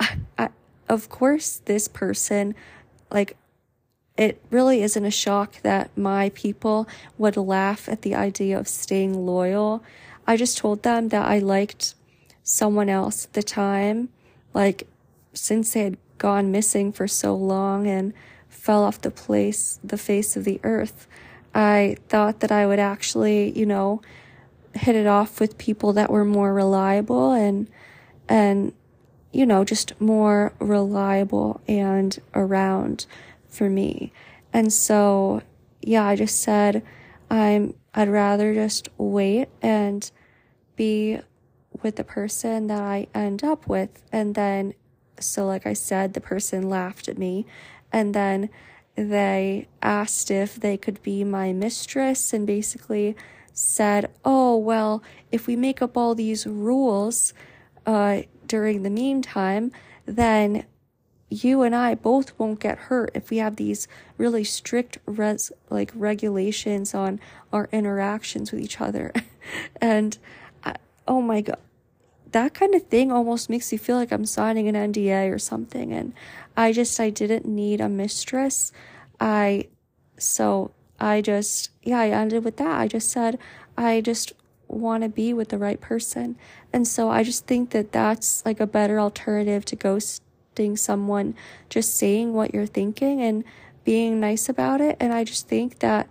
I, 0.00 0.16
I, 0.36 0.48
of 0.88 1.08
course, 1.08 1.58
this 1.64 1.86
person, 1.86 2.56
like, 3.08 3.36
it 4.16 4.42
really 4.50 4.82
isn't 4.82 5.04
a 5.04 5.12
shock 5.12 5.62
that 5.62 5.96
my 5.96 6.30
people 6.30 6.88
would 7.18 7.36
laugh 7.36 7.88
at 7.88 8.02
the 8.02 8.16
idea 8.16 8.58
of 8.58 8.66
staying 8.66 9.24
loyal. 9.24 9.80
I 10.26 10.36
just 10.36 10.58
told 10.58 10.82
them 10.82 11.10
that 11.10 11.24
I 11.24 11.38
liked 11.38 11.94
someone 12.42 12.88
else 12.88 13.26
at 13.26 13.32
the 13.32 13.42
time. 13.42 14.08
Like, 14.54 14.86
since 15.32 15.72
they 15.72 15.84
had 15.84 15.98
gone 16.18 16.52
missing 16.52 16.92
for 16.92 17.08
so 17.08 17.34
long 17.34 17.86
and 17.86 18.12
fell 18.48 18.82
off 18.84 19.00
the 19.00 19.10
place, 19.10 19.80
the 19.82 19.98
face 19.98 20.36
of 20.36 20.44
the 20.44 20.60
earth, 20.62 21.06
I 21.54 21.96
thought 22.08 22.40
that 22.40 22.52
I 22.52 22.66
would 22.66 22.78
actually, 22.78 23.56
you 23.58 23.66
know, 23.66 24.00
hit 24.74 24.96
it 24.96 25.06
off 25.06 25.40
with 25.40 25.58
people 25.58 25.92
that 25.94 26.10
were 26.10 26.24
more 26.24 26.54
reliable 26.54 27.32
and 27.32 27.68
and 28.28 28.72
you 29.32 29.44
know 29.44 29.64
just 29.64 29.98
more 30.00 30.54
reliable 30.58 31.60
and 31.68 32.18
around 32.34 33.06
for 33.48 33.68
me 33.68 34.12
and 34.52 34.72
so 34.72 35.42
yeah 35.82 36.04
i 36.04 36.16
just 36.16 36.40
said 36.40 36.82
i'm 37.30 37.74
i'd 37.94 38.08
rather 38.08 38.54
just 38.54 38.88
wait 38.96 39.48
and 39.60 40.10
be 40.76 41.18
with 41.82 41.96
the 41.96 42.04
person 42.04 42.66
that 42.66 42.80
i 42.82 43.06
end 43.14 43.42
up 43.44 43.68
with 43.68 44.02
and 44.12 44.34
then 44.34 44.74
so 45.18 45.46
like 45.46 45.66
i 45.66 45.72
said 45.72 46.14
the 46.14 46.20
person 46.20 46.68
laughed 46.68 47.08
at 47.08 47.18
me 47.18 47.46
and 47.92 48.14
then 48.14 48.48
they 48.94 49.68
asked 49.80 50.30
if 50.30 50.56
they 50.56 50.76
could 50.76 51.02
be 51.02 51.24
my 51.24 51.52
mistress 51.52 52.32
and 52.32 52.46
basically 52.46 53.16
said, 53.52 54.10
oh, 54.24 54.56
well, 54.56 55.02
if 55.30 55.46
we 55.46 55.56
make 55.56 55.82
up 55.82 55.96
all 55.96 56.14
these 56.14 56.46
rules 56.46 57.32
uh, 57.86 58.22
during 58.46 58.82
the 58.82 58.90
meantime, 58.90 59.72
then 60.06 60.64
you 61.28 61.62
and 61.62 61.74
I 61.74 61.94
both 61.94 62.38
won't 62.38 62.60
get 62.60 62.76
hurt 62.78 63.10
if 63.14 63.30
we 63.30 63.38
have 63.38 63.56
these 63.56 63.88
really 64.18 64.44
strict 64.44 64.98
res 65.06 65.50
like 65.70 65.90
regulations 65.94 66.94
on 66.94 67.20
our 67.52 67.70
interactions 67.72 68.52
with 68.52 68.60
each 68.60 68.80
other. 68.80 69.12
and 69.80 70.18
I, 70.62 70.76
oh 71.08 71.22
my 71.22 71.40
god, 71.40 71.58
that 72.32 72.54
kind 72.54 72.74
of 72.74 72.82
thing 72.84 73.12
almost 73.12 73.48
makes 73.48 73.70
me 73.72 73.78
feel 73.78 73.96
like 73.96 74.12
I'm 74.12 74.26
signing 74.26 74.68
an 74.68 74.92
NDA 74.92 75.32
or 75.32 75.38
something. 75.38 75.92
And 75.92 76.12
I 76.56 76.72
just 76.72 76.98
I 76.98 77.10
didn't 77.10 77.46
need 77.46 77.80
a 77.80 77.88
mistress. 77.88 78.72
I 79.20 79.68
so 80.18 80.72
I 81.02 81.20
just, 81.20 81.70
yeah, 81.82 81.98
I 81.98 82.10
ended 82.10 82.44
with 82.44 82.58
that. 82.58 82.80
I 82.80 82.86
just 82.86 83.10
said, 83.10 83.38
I 83.76 84.00
just 84.00 84.32
want 84.68 85.02
to 85.02 85.08
be 85.08 85.34
with 85.34 85.48
the 85.48 85.58
right 85.58 85.80
person. 85.80 86.36
And 86.72 86.86
so 86.86 87.10
I 87.10 87.24
just 87.24 87.46
think 87.46 87.70
that 87.70 87.90
that's 87.90 88.44
like 88.46 88.60
a 88.60 88.66
better 88.66 89.00
alternative 89.00 89.64
to 89.66 89.76
ghosting 89.76 90.78
someone, 90.78 91.34
just 91.68 91.96
saying 91.96 92.34
what 92.34 92.54
you're 92.54 92.66
thinking 92.66 93.20
and 93.20 93.42
being 93.84 94.20
nice 94.20 94.48
about 94.48 94.80
it. 94.80 94.96
And 95.00 95.12
I 95.12 95.24
just 95.24 95.48
think 95.48 95.80
that 95.80 96.08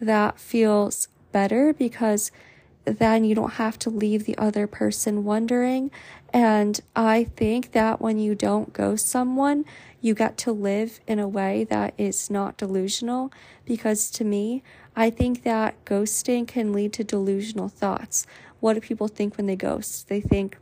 that 0.00 0.38
feels 0.38 1.08
better 1.32 1.72
because 1.72 2.30
then 2.84 3.24
you 3.24 3.34
don't 3.34 3.54
have 3.54 3.78
to 3.80 3.90
leave 3.90 4.24
the 4.24 4.36
other 4.38 4.66
person 4.66 5.24
wondering. 5.24 5.90
And 6.32 6.80
I 6.96 7.24
think 7.24 7.72
that 7.72 8.00
when 8.00 8.18
you 8.18 8.34
don't 8.34 8.72
ghost 8.72 9.08
someone, 9.08 9.64
you 10.00 10.14
get 10.14 10.36
to 10.38 10.52
live 10.52 11.00
in 11.06 11.18
a 11.18 11.28
way 11.28 11.64
that 11.64 11.94
is 11.98 12.30
not 12.30 12.56
delusional 12.56 13.32
because 13.64 14.10
to 14.12 14.24
me, 14.24 14.62
I 14.94 15.10
think 15.10 15.42
that 15.42 15.84
ghosting 15.84 16.46
can 16.46 16.72
lead 16.72 16.92
to 16.94 17.04
delusional 17.04 17.68
thoughts. 17.68 18.26
What 18.60 18.74
do 18.74 18.80
people 18.80 19.08
think 19.08 19.36
when 19.36 19.46
they 19.46 19.56
ghost? 19.56 20.08
They 20.08 20.20
think, 20.20 20.58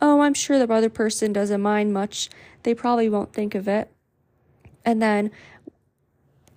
oh, 0.00 0.20
I'm 0.20 0.34
sure 0.34 0.58
the 0.58 0.72
other 0.72 0.90
person 0.90 1.32
doesn't 1.32 1.60
mind 1.60 1.92
much. 1.92 2.30
They 2.62 2.74
probably 2.74 3.08
won't 3.08 3.32
think 3.32 3.54
of 3.54 3.68
it. 3.68 3.90
And 4.84 5.02
then 5.02 5.30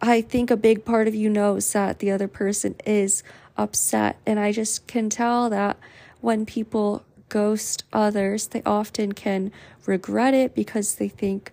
I 0.01 0.21
think 0.21 0.49
a 0.49 0.57
big 0.57 0.83
part 0.83 1.07
of 1.07 1.15
you 1.15 1.29
knows 1.29 1.71
that 1.73 1.99
the 1.99 2.11
other 2.11 2.27
person 2.27 2.75
is 2.85 3.23
upset. 3.61 4.17
And 4.25 4.39
I 4.39 4.51
just 4.51 4.87
can 4.87 5.09
tell 5.09 5.49
that 5.49 5.77
when 6.19 6.45
people 6.45 7.03
ghost 7.29 7.83
others, 7.93 8.47
they 8.47 8.61
often 8.65 9.13
can 9.13 9.51
regret 9.85 10.33
it 10.33 10.53
because 10.53 10.95
they 10.95 11.07
think, 11.07 11.51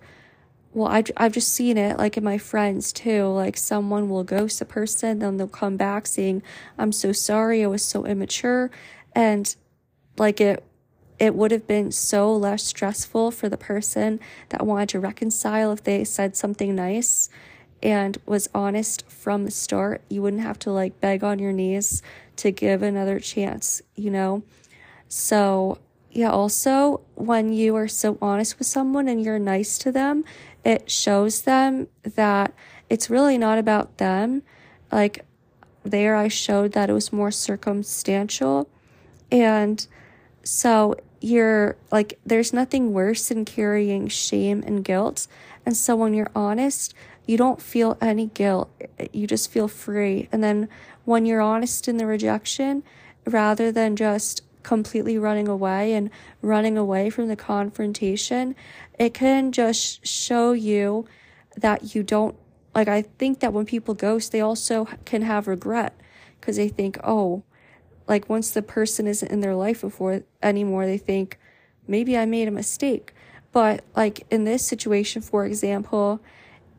well, 0.73 0.89
I've, 0.89 1.11
I've 1.17 1.33
just 1.33 1.53
seen 1.53 1.77
it 1.77 1.99
like 1.99 2.17
in 2.17 2.25
my 2.25 2.39
friends 2.39 2.93
too. 2.93 3.27
Like 3.27 3.57
someone 3.57 4.09
will 4.09 4.25
ghost 4.25 4.61
a 4.61 4.65
person, 4.65 5.21
then 5.21 5.37
they'll 5.37 5.49
come 5.49 5.77
back 5.77 6.07
saying, 6.07 6.43
I'm 6.77 6.93
so 6.93 7.13
sorry, 7.13 7.63
I 7.63 7.69
was 7.69 7.85
so 7.85 8.05
immature. 8.05 8.71
And 9.15 9.55
like 10.19 10.41
it, 10.41 10.65
it 11.19 11.35
would 11.35 11.51
have 11.51 11.67
been 11.67 11.91
so 11.91 12.35
less 12.35 12.63
stressful 12.65 13.33
for 13.33 13.49
the 13.49 13.57
person 13.57 14.21
that 14.51 14.67
wanted 14.67 14.89
to 14.91 15.01
reconcile 15.01 15.73
if 15.73 15.83
they 15.83 16.05
said 16.05 16.37
something 16.37 16.75
nice 16.75 17.29
and 17.83 18.19
was 18.27 18.49
honest 18.55 19.09
from 19.09 19.45
the 19.45 19.51
start. 19.51 20.03
You 20.09 20.23
wouldn't 20.23 20.43
have 20.43 20.59
to 20.61 20.71
like 20.71 21.01
beg 21.01 21.23
on 21.23 21.39
your 21.39 21.53
knees 21.53 22.03
to 22.37 22.51
give 22.51 22.83
another 22.83 23.21
chance, 23.21 23.83
you 23.95 24.11
know? 24.11 24.43
So, 25.09 25.79
yeah, 26.11 26.31
also 26.31 27.01
when 27.15 27.53
you 27.53 27.77
are 27.77 27.89
so 27.89 28.19
honest 28.21 28.59
with 28.59 28.67
someone 28.67 29.09
and 29.09 29.23
you're 29.23 29.39
nice 29.39 29.79
to 29.79 29.93
them, 29.93 30.25
it 30.65 30.91
shows 30.91 31.43
them 31.43 31.89
that 32.03 32.53
it's 32.89 33.11
really 33.11 33.39
not 33.39 33.59
about 33.59 33.99
them. 33.99 34.43
Like 34.91 35.25
there, 35.83 36.17
I 36.17 36.29
showed 36.29 36.73
that 36.73 36.91
it 36.91 36.93
was 36.93 37.13
more 37.13 37.31
circumstantial. 37.31 38.69
And 39.31 39.87
so 40.43 40.95
you're 41.21 41.77
like, 41.91 42.19
there's 42.25 42.53
nothing 42.53 42.93
worse 42.93 43.29
than 43.29 43.45
carrying 43.45 44.09
shame 44.09 44.63
and 44.67 44.85
guilt. 44.85 45.27
And 45.67 45.77
so 45.77 45.97
when 45.97 46.15
you're 46.15 46.31
honest, 46.35 46.95
you 47.29 47.37
don't 47.37 47.61
feel 47.61 47.99
any 48.01 48.27
guilt. 48.27 48.71
You 49.13 49.27
just 49.27 49.51
feel 49.51 49.69
free. 49.69 50.31
And 50.33 50.43
then 50.43 50.67
when 51.05 51.27
you're 51.27 51.43
honest 51.43 51.87
in 51.87 51.99
the 51.99 52.07
rejection, 52.07 52.83
rather 53.27 53.71
than 53.71 53.97
just 53.97 54.41
completely 54.63 55.19
running 55.19 55.47
away 55.47 55.93
and 55.93 56.09
running 56.41 56.79
away 56.79 57.11
from 57.11 57.29
the 57.29 57.37
confrontation, 57.37 58.57
it 58.99 59.13
can 59.13 59.53
just 59.53 60.05
show 60.07 60.53
you 60.53 61.07
that 61.55 61.95
you 61.95 62.03
don't 62.03 62.35
like 62.75 62.89
I 62.89 63.03
think 63.03 63.41
that 63.41 63.53
when 63.53 63.67
people 63.67 63.95
ghost, 63.95 64.33
they 64.33 64.41
also 64.41 64.87
can 65.05 65.23
have 65.23 65.49
regret 65.49 65.95
because 66.41 66.57
they 66.57 66.69
think, 66.69 66.97
"Oh, 67.05 67.43
like 68.07 68.29
once 68.29 68.51
the 68.51 68.63
person 68.63 69.07
isn't 69.07 69.31
in 69.31 69.41
their 69.41 69.55
life 69.55 69.83
before 69.83 70.23
anymore, 70.43 70.87
they 70.87 70.99
think 70.99 71.39
maybe 71.87 72.17
I 72.17 72.25
made 72.25 72.49
a 72.49 72.53
mistake." 72.53 73.13
But 73.53 73.85
like 73.95 74.25
in 74.31 74.45
this 74.45 74.65
situation, 74.65 75.21
for 75.21 75.45
example, 75.45 76.21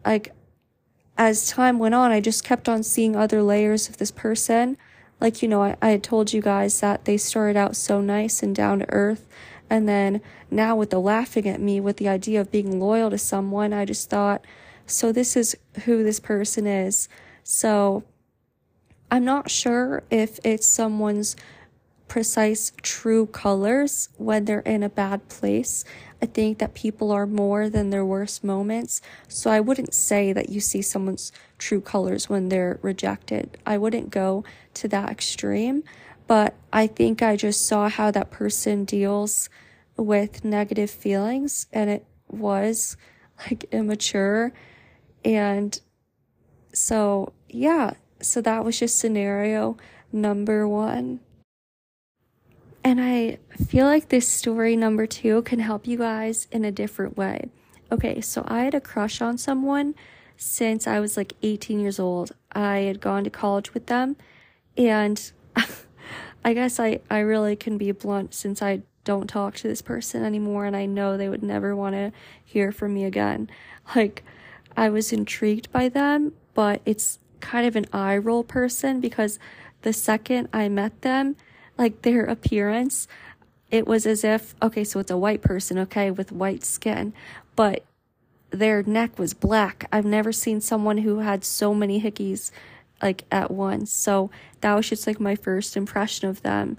like 0.05 0.31
as 1.19 1.47
time 1.47 1.77
went 1.77 1.93
on, 1.93 2.11
I 2.11 2.21
just 2.21 2.43
kept 2.43 2.67
on 2.67 2.81
seeing 2.81 3.15
other 3.15 3.43
layers 3.43 3.89
of 3.89 3.97
this 3.97 4.09
person 4.09 4.77
like, 5.21 5.41
you 5.41 5.47
know, 5.47 5.63
I, 5.63 5.75
I 5.81 5.89
had 5.89 6.03
told 6.03 6.33
you 6.33 6.41
guys 6.41 6.79
that 6.79 7.05
they 7.05 7.17
started 7.17 7.57
out 7.57 7.75
so 7.75 8.01
nice 8.01 8.41
and 8.41 8.55
down 8.55 8.79
to 8.79 8.91
earth. 8.91 9.27
And 9.69 9.87
then 9.87 10.21
now 10.49 10.75
with 10.75 10.89
the 10.89 10.99
laughing 10.99 11.47
at 11.47 11.61
me 11.61 11.79
with 11.79 11.97
the 11.97 12.07
idea 12.07 12.41
of 12.41 12.51
being 12.51 12.79
loyal 12.79 13.09
to 13.09 13.17
someone, 13.17 13.73
I 13.73 13.85
just 13.85 14.09
thought, 14.09 14.45
so 14.85 15.11
this 15.11 15.35
is 15.35 15.55
who 15.85 16.03
this 16.03 16.19
person 16.19 16.65
is. 16.65 17.09
So 17.43 18.03
I'm 19.11 19.25
not 19.25 19.51
sure 19.51 20.03
if 20.09 20.39
it's 20.43 20.67
someone's 20.67 21.35
precise 22.09 22.73
true 22.81 23.27
colors 23.27 24.09
when 24.17 24.43
they're 24.45 24.59
in 24.61 24.83
a 24.83 24.89
bad 24.89 25.29
place. 25.29 25.85
I 26.21 26.25
think 26.25 26.57
that 26.57 26.73
people 26.73 27.11
are 27.11 27.25
more 27.25 27.69
than 27.69 27.91
their 27.91 28.03
worst 28.03 28.43
moments. 28.43 29.01
So 29.29 29.49
I 29.49 29.61
wouldn't 29.61 29.93
say 29.93 30.33
that 30.33 30.49
you 30.49 30.59
see 30.59 30.81
someone's 30.81 31.31
true 31.57 31.79
colors 31.79 32.27
when 32.27 32.49
they're 32.49 32.79
rejected. 32.81 33.57
I 33.65 33.77
wouldn't 33.77 34.09
go 34.09 34.43
to 34.73 34.87
that 34.89 35.09
extreme, 35.09 35.83
but 36.27 36.55
I 36.73 36.87
think 36.87 37.21
I 37.21 37.37
just 37.37 37.65
saw 37.65 37.87
how 37.87 38.11
that 38.11 38.31
person 38.31 38.83
deals 38.83 39.49
with 39.95 40.43
negative 40.43 40.91
feelings 40.91 41.67
and 41.71 41.89
it 41.89 42.05
was 42.27 42.97
like 43.45 43.65
immature. 43.71 44.51
And 45.23 45.79
so, 46.73 47.33
yeah, 47.47 47.93
so 48.21 48.41
that 48.41 48.65
was 48.65 48.79
just 48.79 48.99
scenario 48.99 49.77
number 50.11 50.67
one. 50.67 51.21
And 52.89 52.99
I 52.99 53.37
feel 53.67 53.85
like 53.85 54.09
this 54.09 54.27
story 54.27 54.75
number 54.75 55.05
two 55.05 55.43
can 55.43 55.59
help 55.59 55.85
you 55.85 55.95
guys 55.95 56.47
in 56.51 56.65
a 56.65 56.71
different 56.71 57.15
way. 57.15 57.51
Okay, 57.91 58.19
so 58.19 58.43
I 58.47 58.61
had 58.63 58.73
a 58.73 58.81
crush 58.81 59.21
on 59.21 59.37
someone 59.37 59.93
since 60.37 60.87
I 60.87 60.99
was 60.99 61.15
like 61.15 61.33
18 61.43 61.79
years 61.79 61.99
old. 61.99 62.31
I 62.51 62.79
had 62.79 62.99
gone 62.99 63.23
to 63.25 63.29
college 63.29 63.75
with 63.75 63.85
them, 63.85 64.15
and 64.75 65.31
I 66.43 66.55
guess 66.55 66.79
I, 66.79 67.01
I 67.11 67.19
really 67.19 67.55
can 67.55 67.77
be 67.77 67.91
blunt 67.91 68.33
since 68.33 68.59
I 68.59 68.81
don't 69.03 69.27
talk 69.27 69.53
to 69.57 69.67
this 69.67 69.83
person 69.83 70.25
anymore, 70.25 70.65
and 70.65 70.75
I 70.75 70.87
know 70.87 71.15
they 71.15 71.29
would 71.29 71.43
never 71.43 71.75
want 71.75 71.93
to 71.93 72.11
hear 72.43 72.71
from 72.71 72.95
me 72.95 73.05
again. 73.05 73.51
Like, 73.95 74.23
I 74.75 74.89
was 74.89 75.13
intrigued 75.13 75.71
by 75.71 75.89
them, 75.89 76.33
but 76.55 76.81
it's 76.87 77.19
kind 77.39 77.67
of 77.67 77.75
an 77.75 77.85
eye 77.93 78.17
roll 78.17 78.43
person 78.43 78.99
because 78.99 79.37
the 79.83 79.93
second 79.93 80.49
I 80.51 80.69
met 80.69 81.03
them, 81.03 81.35
like 81.79 82.03
their 82.03 82.25
appearance, 82.25 83.07
it 83.71 83.87
was 83.87 84.05
as 84.05 84.23
if, 84.23 84.53
okay, 84.61 84.83
so 84.83 84.99
it's 84.99 85.09
a 85.09 85.17
white 85.17 85.41
person, 85.41 85.79
okay, 85.79 86.11
with 86.11 86.31
white 86.31 86.65
skin, 86.65 87.13
but 87.55 87.83
their 88.51 88.83
neck 88.83 89.17
was 89.17 89.33
black. 89.33 89.87
I've 89.91 90.05
never 90.05 90.31
seen 90.31 90.59
someone 90.59 90.99
who 90.99 91.19
had 91.19 91.45
so 91.45 91.73
many 91.73 92.01
hickeys 92.01 92.51
like 93.01 93.23
at 93.31 93.49
once. 93.49 93.93
So 93.93 94.29
that 94.61 94.73
was 94.75 94.89
just 94.89 95.07
like 95.07 95.19
my 95.19 95.35
first 95.35 95.77
impression 95.77 96.27
of 96.27 96.41
them. 96.41 96.77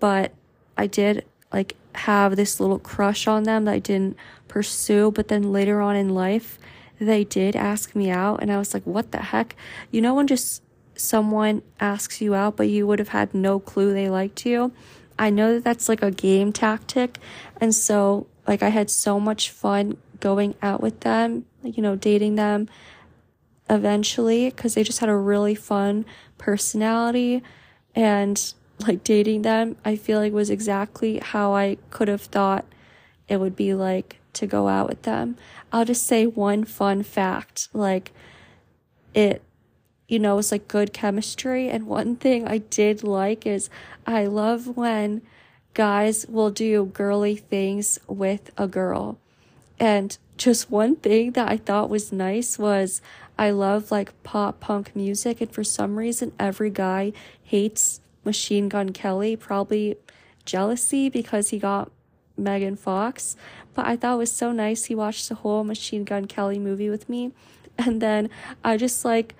But 0.00 0.32
I 0.76 0.86
did 0.86 1.24
like 1.52 1.76
have 1.94 2.36
this 2.36 2.58
little 2.58 2.78
crush 2.78 3.26
on 3.26 3.44
them 3.44 3.66
that 3.66 3.74
I 3.74 3.78
didn't 3.78 4.16
pursue. 4.48 5.10
But 5.10 5.28
then 5.28 5.52
later 5.52 5.80
on 5.80 5.94
in 5.94 6.08
life, 6.08 6.58
they 6.98 7.22
did 7.22 7.54
ask 7.54 7.94
me 7.94 8.10
out. 8.10 8.40
And 8.40 8.50
I 8.50 8.58
was 8.58 8.74
like, 8.74 8.84
what 8.84 9.12
the 9.12 9.18
heck? 9.18 9.54
You 9.90 10.00
know, 10.00 10.14
when 10.14 10.26
just 10.26 10.62
someone 11.00 11.62
asks 11.80 12.20
you 12.20 12.34
out, 12.34 12.56
but 12.56 12.68
you 12.68 12.86
would 12.86 12.98
have 12.98 13.08
had 13.08 13.34
no 13.34 13.58
clue 13.58 13.92
they 13.92 14.08
liked 14.08 14.46
you. 14.46 14.72
I 15.18 15.30
know 15.30 15.54
that 15.54 15.64
that's 15.64 15.88
like 15.88 16.02
a 16.02 16.10
game 16.10 16.52
tactic. 16.52 17.18
And 17.60 17.74
so, 17.74 18.26
like, 18.46 18.62
I 18.62 18.68
had 18.68 18.90
so 18.90 19.20
much 19.20 19.50
fun 19.50 19.96
going 20.20 20.54
out 20.62 20.80
with 20.80 21.00
them, 21.00 21.46
you 21.62 21.82
know, 21.82 21.96
dating 21.96 22.36
them 22.36 22.68
eventually 23.68 24.50
because 24.50 24.74
they 24.74 24.82
just 24.82 25.00
had 25.00 25.08
a 25.08 25.16
really 25.16 25.54
fun 25.54 26.04
personality. 26.38 27.42
And 27.94 28.52
like 28.86 29.04
dating 29.04 29.42
them, 29.42 29.76
I 29.84 29.96
feel 29.96 30.18
like 30.18 30.32
was 30.32 30.50
exactly 30.50 31.18
how 31.18 31.54
I 31.54 31.76
could 31.90 32.08
have 32.08 32.22
thought 32.22 32.64
it 33.28 33.38
would 33.38 33.56
be 33.56 33.74
like 33.74 34.18
to 34.34 34.46
go 34.46 34.68
out 34.68 34.88
with 34.88 35.02
them. 35.02 35.36
I'll 35.72 35.84
just 35.84 36.06
say 36.06 36.26
one 36.26 36.64
fun 36.64 37.02
fact 37.02 37.68
like, 37.72 38.12
it 39.14 39.42
you 40.10 40.18
know, 40.18 40.36
it's 40.38 40.50
like 40.50 40.66
good 40.66 40.92
chemistry. 40.92 41.68
And 41.68 41.86
one 41.86 42.16
thing 42.16 42.46
I 42.48 42.58
did 42.58 43.04
like 43.04 43.46
is 43.46 43.70
I 44.04 44.26
love 44.26 44.76
when 44.76 45.22
guys 45.72 46.26
will 46.26 46.50
do 46.50 46.86
girly 46.86 47.36
things 47.36 48.00
with 48.08 48.50
a 48.58 48.66
girl. 48.66 49.18
And 49.78 50.18
just 50.36 50.68
one 50.68 50.96
thing 50.96 51.30
that 51.32 51.48
I 51.48 51.56
thought 51.58 51.88
was 51.88 52.10
nice 52.10 52.58
was 52.58 53.00
I 53.38 53.50
love 53.50 53.92
like 53.92 54.20
pop 54.24 54.58
punk 54.58 54.96
music. 54.96 55.40
And 55.40 55.52
for 55.52 55.62
some 55.62 55.96
reason, 55.96 56.32
every 56.40 56.70
guy 56.70 57.12
hates 57.44 58.00
Machine 58.24 58.68
Gun 58.68 58.90
Kelly, 58.90 59.36
probably 59.36 59.96
jealousy 60.44 61.08
because 61.08 61.50
he 61.50 61.60
got 61.60 61.88
Megan 62.36 62.74
Fox. 62.74 63.36
But 63.74 63.86
I 63.86 63.94
thought 63.94 64.14
it 64.14 64.18
was 64.18 64.32
so 64.32 64.50
nice. 64.50 64.86
He 64.86 64.96
watched 64.96 65.28
the 65.28 65.36
whole 65.36 65.62
Machine 65.62 66.02
Gun 66.02 66.24
Kelly 66.24 66.58
movie 66.58 66.90
with 66.90 67.08
me. 67.08 67.30
And 67.78 68.02
then 68.02 68.28
I 68.64 68.76
just 68.76 69.04
like, 69.04 69.36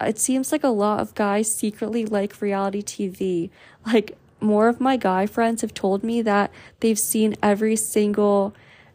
it 0.00 0.18
seems 0.18 0.52
like 0.52 0.64
a 0.64 0.68
lot 0.68 1.00
of 1.00 1.14
guys 1.14 1.54
secretly 1.54 2.06
like 2.06 2.40
reality 2.40 2.82
TV. 2.82 3.50
Like 3.86 4.16
more 4.40 4.68
of 4.68 4.80
my 4.80 4.96
guy 4.96 5.26
friends 5.26 5.62
have 5.62 5.74
told 5.74 6.02
me 6.02 6.22
that 6.22 6.50
they've 6.80 6.98
seen 6.98 7.34
every 7.42 7.76
single 7.76 8.54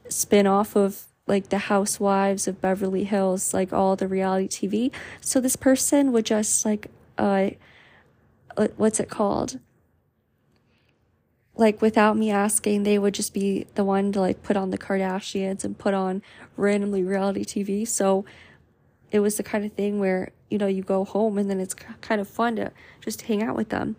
spin-off 0.09 0.75
of 0.75 1.05
like 1.27 1.49
the 1.49 1.57
housewives 1.57 2.47
of 2.47 2.61
Beverly 2.61 3.03
Hills, 3.03 3.53
like 3.53 3.73
all 3.73 3.95
the 3.95 4.07
reality 4.07 4.47
TV. 4.47 4.91
So 5.21 5.39
this 5.39 5.55
person 5.55 6.11
would 6.11 6.25
just 6.25 6.65
like 6.65 6.91
uh 7.17 7.51
what's 8.77 8.99
it 8.99 9.09
called? 9.09 9.59
Like 11.57 11.81
without 11.81 12.17
me 12.17 12.31
asking, 12.31 12.83
they 12.83 12.99
would 12.99 13.13
just 13.13 13.33
be 13.33 13.65
the 13.75 13.83
one 13.83 14.11
to 14.11 14.19
like 14.19 14.43
put 14.43 14.57
on 14.57 14.71
the 14.71 14.77
Kardashians 14.77 15.63
and 15.63 15.77
put 15.77 15.93
on 15.93 16.21
randomly 16.57 17.03
reality 17.03 17.43
TV. 17.43 17.87
So 17.87 18.25
it 19.11 19.19
was 19.19 19.37
the 19.37 19.43
kind 19.43 19.65
of 19.65 19.73
thing 19.73 19.99
where 19.99 20.31
you 20.49 20.57
know, 20.57 20.67
you 20.67 20.83
go 20.83 21.03
home 21.03 21.37
and 21.37 21.49
then 21.49 21.59
it's 21.59 21.73
kind 21.73 22.21
of 22.21 22.27
fun 22.27 22.55
to 22.55 22.71
just 23.01 23.23
hang 23.23 23.43
out 23.43 23.55
with 23.55 23.69
them. 23.69 23.95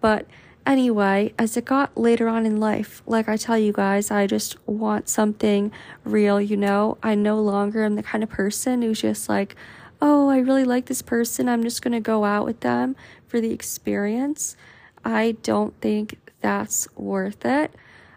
But 0.00 0.26
anyway, 0.66 1.34
as 1.38 1.56
it 1.56 1.64
got 1.64 1.96
later 1.96 2.28
on 2.28 2.46
in 2.46 2.58
life, 2.58 3.02
like 3.06 3.28
I 3.28 3.36
tell 3.36 3.58
you 3.58 3.72
guys, 3.72 4.10
I 4.10 4.26
just 4.26 4.56
want 4.66 5.08
something 5.08 5.72
real, 6.04 6.40
you 6.40 6.56
know? 6.56 6.98
I 7.02 7.14
no 7.14 7.40
longer 7.40 7.84
am 7.84 7.96
the 7.96 8.02
kind 8.02 8.24
of 8.24 8.30
person 8.30 8.82
who's 8.82 9.02
just 9.02 9.28
like, 9.28 9.54
oh, 10.00 10.30
I 10.30 10.38
really 10.38 10.64
like 10.64 10.86
this 10.86 11.02
person. 11.02 11.48
I'm 11.48 11.62
just 11.62 11.82
going 11.82 11.92
to 11.92 12.00
go 12.00 12.24
out 12.24 12.46
with 12.46 12.60
them 12.60 12.96
for 13.26 13.40
the 13.40 13.52
experience. 13.52 14.56
I 15.04 15.36
don't 15.42 15.78
think 15.80 16.18
that's 16.40 16.88
worth 16.96 17.44
it. 17.44 17.74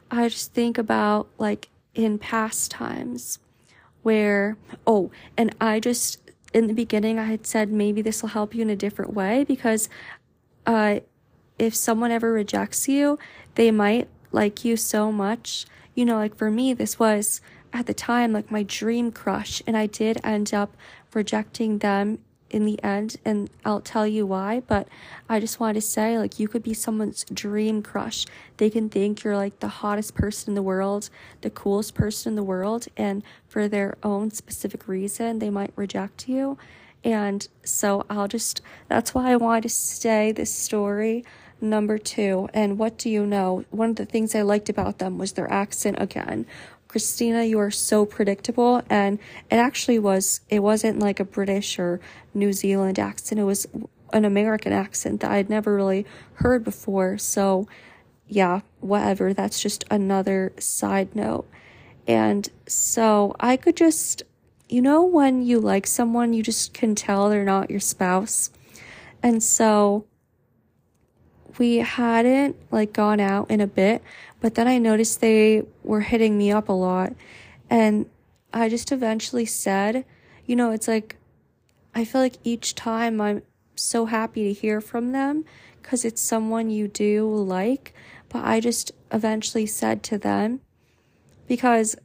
I 0.10 0.29
just 0.29 0.53
think 0.53 0.77
about 0.77 1.27
like 1.38 1.69
in 1.93 2.17
past 2.17 2.71
times 2.71 3.39
where, 4.03 4.58
oh, 4.86 5.12
and 5.38 5.53
I 5.60 5.79
just 5.79 6.22
in 6.54 6.68
the 6.68 6.74
beginning, 6.74 7.20
I 7.20 7.26
had 7.26 7.46
said 7.48 7.72
maybe 7.72 8.02
this 8.02 8.22
will 8.22 8.30
help 8.30 8.54
you 8.54 8.62
in 8.62 8.70
a 8.70 8.76
different 8.76 9.13
way 9.13 9.44
because 9.44 9.89
uh, 10.66 11.00
if 11.58 11.76
someone 11.76 12.12
ever 12.12 12.32
rejects 12.32 12.88
you, 12.88 13.18
they 13.56 13.72
might 13.72 14.08
like 14.32 14.63
you 14.63 14.78
so 14.78 15.12
much. 15.12 15.66
You 15.96 16.06
know, 16.06 16.16
like 16.16 16.36
for 16.36 16.50
me, 16.50 16.74
this 16.74 17.00
was 17.00 17.42
at 17.72 17.88
the 17.88 17.94
time 17.94 18.34
like 18.34 18.52
my 18.52 18.63
dream 18.63 19.12
crush, 19.12 19.62
and 19.66 19.76
I 19.76 19.88
did 19.88 20.20
end 20.24 20.54
up 20.54 20.76
rejecting 21.13 21.80
them 21.80 22.20
in 22.54 22.66
the 22.66 22.82
end 22.84 23.18
and 23.26 23.50
I'll 23.66 23.82
tell 23.82 24.06
you 24.06 24.26
why, 24.26 24.62
but 24.68 24.88
I 25.28 25.39
just 25.39 25.60
wanted 25.60 25.76
to 25.76 25.82
say 25.82 26.18
like 26.20 26.39
you 26.39 26.48
could 26.48 26.63
be 26.63 26.74
someone's 26.74 27.26
dream 27.26 27.82
crush. 27.82 28.26
They 28.58 28.70
can 28.70 28.89
think 28.89 29.24
you're 29.24 29.36
like 29.36 29.60
the 29.60 29.68
hottest 29.68 30.13
person 30.13 30.52
in 30.52 30.56
the 30.56 30.62
world, 30.62 31.10
the 31.42 31.50
coolest 31.50 31.96
person 31.96 32.32
in 32.32 32.36
the 32.36 32.44
world, 32.44 32.88
and 32.96 33.24
for 33.48 33.68
their 33.68 33.98
own 34.04 34.32
specific 34.32 34.88
reason, 34.88 35.39
they 35.39 35.50
might 35.50 35.74
reject 35.76 36.30
you. 36.30 36.58
And 37.04 37.46
so 37.63 38.06
I'll 38.10 38.28
just 38.28 38.62
that's 38.88 39.13
why 39.13 39.32
I 39.32 39.36
wanted 39.36 39.63
to 39.63 39.70
say 39.70 40.32
this 40.32 40.54
story 40.54 41.26
number 41.60 41.98
2. 41.98 42.50
And 42.54 42.78
what 42.78 42.98
do 42.98 43.10
you 43.10 43.26
know? 43.26 43.66
One 43.72 43.92
of 43.92 43.96
the 43.96 44.06
things 44.06 44.36
I 44.36 44.42
liked 44.42 44.70
about 44.70 45.00
them 45.00 45.18
was 45.18 45.34
their 45.34 45.52
accent 45.52 45.98
again. 46.00 46.46
Christina, 46.93 47.43
you 47.43 47.58
are 47.58 47.71
so 47.71 48.06
predictable. 48.06 48.84
And 48.88 49.17
it 49.49 49.56
actually 49.56 49.97
was, 49.97 50.41
it 50.47 50.60
wasn't 50.60 50.99
like 50.99 51.19
a 51.19 51.25
British 51.25 51.79
or 51.79 51.99
New 52.36 52.53
Zealand 52.53 52.99
accent. 52.99 53.41
It 53.41 53.45
was 53.45 53.65
an 54.13 54.25
American 54.25 54.71
accent 54.71 55.21
that 55.21 55.32
I'd 55.32 55.49
never 55.49 55.75
really 55.75 56.06
heard 56.36 56.63
before. 56.63 57.17
So, 57.17 57.67
yeah, 58.27 58.62
whatever. 58.79 59.34
That's 59.34 59.60
just 59.60 59.86
another 59.89 60.53
side 60.60 61.15
note. 61.15 61.49
And 62.08 62.47
so 62.67 63.36
I 63.39 63.58
could 63.58 63.75
just, 63.75 64.21
you 64.69 64.84
know, 64.84 65.03
when 65.03 65.41
you 65.41 65.60
like 65.60 65.88
someone, 65.88 66.32
you 66.32 66.43
just 66.43 66.75
can 66.75 66.93
tell 66.93 67.27
they're 67.27 67.43
not 67.43 67.71
your 67.71 67.79
spouse. 67.79 68.51
And 69.23 69.41
so 69.41 70.06
we 71.60 71.78
hadn't 71.78 72.56
like 72.72 72.94
gone 72.94 73.20
out 73.20 73.50
in 73.50 73.62
a 73.62 73.68
bit, 73.68 74.02
but 74.42 74.56
then 74.56 74.68
I 74.68 74.78
noticed 74.78 75.22
they 75.22 75.63
were 75.84 76.02
hitting 76.02 76.38
me 76.38 76.52
up 76.52 76.70
a 76.70 76.74
lot. 76.74 77.13
And 77.70 78.08
I 78.54 78.70
just 78.70 78.92
eventually 78.92 79.46
said, 79.46 80.06
you 80.46 80.56
know, 80.56 80.72
it's 80.72 80.88
like, 80.88 81.18
I 81.96 82.06
feel 82.06 82.22
like 82.22 82.38
each 82.44 82.76
time 82.76 83.22
I'm 83.22 83.42
so 83.76 84.06
happy 84.06 84.44
to 84.46 84.54
hear 84.54 84.82
from 84.82 85.12
them 85.12 85.46
because 85.82 86.06
it's 86.06 86.22
someone 86.22 86.70
you 86.70 86.88
do 86.88 87.28
like. 87.28 87.94
but 88.30 88.44
I 88.44 88.60
just 88.60 88.92
eventually 89.12 89.66
said 89.68 90.02
to 90.04 90.18
them 90.18 90.62
because 91.48 91.96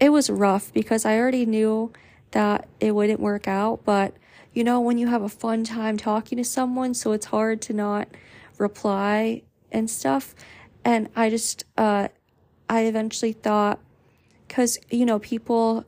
it 0.00 0.10
was 0.10 0.30
rough 0.30 0.72
because 0.72 1.04
I 1.04 1.18
already 1.18 1.44
knew 1.44 1.92
that 2.30 2.68
it 2.80 2.94
wouldn't 2.94 3.20
work 3.20 3.46
out, 3.46 3.84
but 3.84 4.14
you 4.54 4.64
know, 4.64 4.80
when 4.80 4.98
you 4.98 5.08
have 5.08 5.22
a 5.22 5.28
fun 5.28 5.62
time 5.64 5.96
talking 5.96 6.38
to 6.38 6.44
someone, 6.44 6.94
so 6.94 7.12
it's 7.12 7.26
hard 7.26 7.60
to 7.62 7.72
not 7.72 8.08
reply 8.58 9.42
and 9.72 9.90
stuff. 9.90 10.34
And 10.84 11.08
I 11.16 11.30
just, 11.30 11.64
uh, 11.76 12.08
I 12.68 12.82
eventually 12.82 13.32
thought, 13.32 13.80
cause, 14.48 14.78
you 14.90 15.04
know, 15.04 15.18
people, 15.18 15.84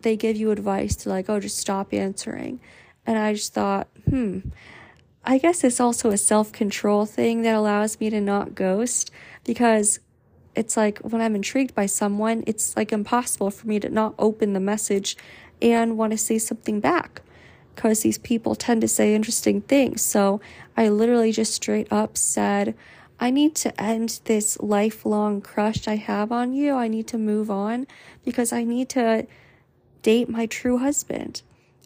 they 0.00 0.16
give 0.16 0.36
you 0.36 0.50
advice 0.50 0.96
to 0.96 1.08
like, 1.08 1.28
oh, 1.28 1.40
just 1.40 1.58
stop 1.58 1.92
answering. 1.92 2.60
And 3.06 3.18
I 3.18 3.34
just 3.34 3.54
thought, 3.54 3.88
hmm, 4.08 4.40
I 5.24 5.38
guess 5.38 5.64
it's 5.64 5.80
also 5.80 6.10
a 6.10 6.18
self 6.18 6.52
control 6.52 7.06
thing 7.06 7.42
that 7.42 7.54
allows 7.54 8.00
me 8.00 8.10
to 8.10 8.20
not 8.20 8.54
ghost 8.54 9.10
because 9.44 10.00
it's 10.54 10.76
like 10.76 10.98
when 10.98 11.22
I'm 11.22 11.34
intrigued 11.34 11.74
by 11.74 11.86
someone, 11.86 12.44
it's 12.46 12.76
like 12.76 12.92
impossible 12.92 13.50
for 13.50 13.66
me 13.66 13.80
to 13.80 13.88
not 13.88 14.14
open 14.18 14.52
the 14.52 14.60
message 14.60 15.16
and 15.60 15.96
want 15.96 16.12
to 16.12 16.18
say 16.18 16.38
something 16.38 16.80
back 16.80 17.22
because 17.74 18.00
these 18.02 18.18
people 18.18 18.54
tend 18.54 18.80
to 18.80 18.88
say 18.88 19.14
interesting 19.14 19.60
things. 19.62 20.02
So 20.02 20.40
I 20.76 20.88
literally 20.88 21.32
just 21.32 21.54
straight 21.54 21.88
up 21.90 22.16
said, 22.16 22.74
I 23.18 23.30
need 23.30 23.54
to 23.56 23.80
end 23.80 24.20
this 24.24 24.58
lifelong 24.60 25.40
crush 25.40 25.86
I 25.86 25.96
have 25.96 26.32
on 26.32 26.54
you. 26.54 26.74
I 26.74 26.88
need 26.88 27.06
to 27.08 27.18
move 27.18 27.50
on 27.50 27.86
because 28.24 28.52
I 28.52 28.64
need 28.64 28.88
to 28.90 29.26
date 30.02 30.28
my 30.28 30.46
true 30.46 30.78
husband. 30.78 31.42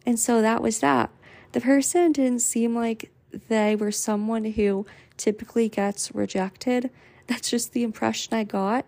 And 0.07 0.19
so 0.19 0.41
that 0.41 0.63
was 0.63 0.81
that. 0.81 1.11
The 1.53 1.61
person 1.61 2.13
didn't 2.13 2.41
seem 2.41 2.75
like 2.75 3.11
they 3.49 3.77
were 3.77 3.93
someone 3.93 4.45
who 4.45 4.87
typically 5.17 5.69
gets 5.69 6.15
rejected. 6.15 6.91
That's 7.27 7.51
just 7.51 7.73
the 7.73 7.83
impression 7.83 8.35
I 8.35 8.45
got. 8.45 8.87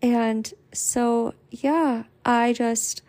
And 0.00 0.52
so, 0.72 1.34
yeah, 1.50 2.04
I 2.24 2.52
just, 2.52 3.02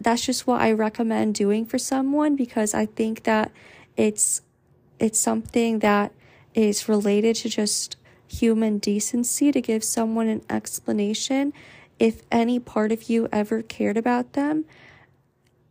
that's 0.00 0.24
just 0.24 0.46
what 0.46 0.60
I 0.60 0.72
recommend 0.72 1.34
doing 1.34 1.66
for 1.66 1.78
someone 1.78 2.36
because 2.36 2.74
I 2.74 2.86
think 2.86 3.24
that 3.24 3.50
it's, 3.96 4.42
it's 4.98 5.18
something 5.18 5.80
that 5.80 6.12
is 6.54 6.88
related 6.88 7.36
to 7.36 7.48
just 7.48 7.96
human 8.26 8.78
decency 8.78 9.52
to 9.52 9.60
give 9.60 9.84
someone 9.84 10.28
an 10.28 10.42
explanation 10.48 11.52
if 11.98 12.22
any 12.30 12.58
part 12.58 12.90
of 12.90 13.08
you 13.08 13.28
ever 13.30 13.62
cared 13.62 13.96
about 13.96 14.32
them. 14.32 14.64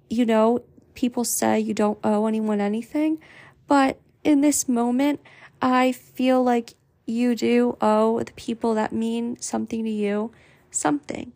You 0.09 0.25
know, 0.25 0.63
people 0.93 1.23
say 1.23 1.59
you 1.59 1.73
don't 1.73 1.99
owe 2.03 2.27
anyone 2.27 2.61
anything, 2.61 3.19
but 3.67 3.99
in 4.23 4.41
this 4.41 4.67
moment, 4.67 5.19
I 5.61 5.91
feel 5.91 6.43
like 6.43 6.75
you 7.05 7.35
do 7.35 7.77
owe 7.81 8.19
the 8.19 8.33
people 8.33 8.75
that 8.75 8.93
mean 8.93 9.39
something 9.39 9.83
to 9.83 9.89
you 9.89 10.31
something, 10.69 11.33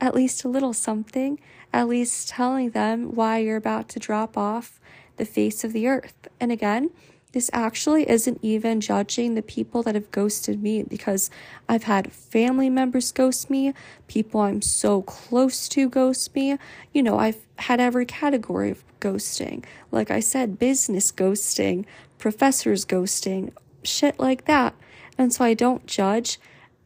at 0.00 0.14
least 0.14 0.44
a 0.44 0.48
little 0.48 0.72
something, 0.72 1.38
at 1.72 1.88
least 1.88 2.28
telling 2.28 2.70
them 2.70 3.14
why 3.14 3.38
you're 3.38 3.56
about 3.56 3.88
to 3.90 3.98
drop 3.98 4.36
off 4.36 4.80
the 5.16 5.24
face 5.24 5.64
of 5.64 5.72
the 5.72 5.88
earth. 5.88 6.28
And 6.40 6.52
again, 6.52 6.90
this 7.32 7.50
actually 7.52 8.08
isn't 8.08 8.38
even 8.40 8.80
judging 8.80 9.34
the 9.34 9.42
people 9.42 9.82
that 9.82 9.94
have 9.94 10.10
ghosted 10.10 10.62
me 10.62 10.82
because 10.82 11.28
I've 11.68 11.82
had 11.82 12.12
family 12.12 12.70
members 12.70 13.12
ghost 13.12 13.50
me, 13.50 13.74
people 14.06 14.40
I'm 14.40 14.62
so 14.62 15.02
close 15.02 15.68
to 15.70 15.90
ghost 15.90 16.34
me. 16.34 16.56
You 16.94 17.02
know, 17.02 17.18
I've 17.18 17.46
had 17.58 17.78
every 17.78 18.06
category 18.06 18.70
of 18.70 18.82
ghosting. 19.00 19.64
Like 19.90 20.10
I 20.10 20.20
said, 20.20 20.58
business 20.58 21.12
ghosting, 21.12 21.84
professors 22.16 22.86
ghosting, 22.86 23.52
shit 23.82 24.18
like 24.18 24.46
that. 24.46 24.74
And 25.18 25.30
so 25.30 25.44
I 25.44 25.52
don't 25.52 25.86
judge. 25.86 26.38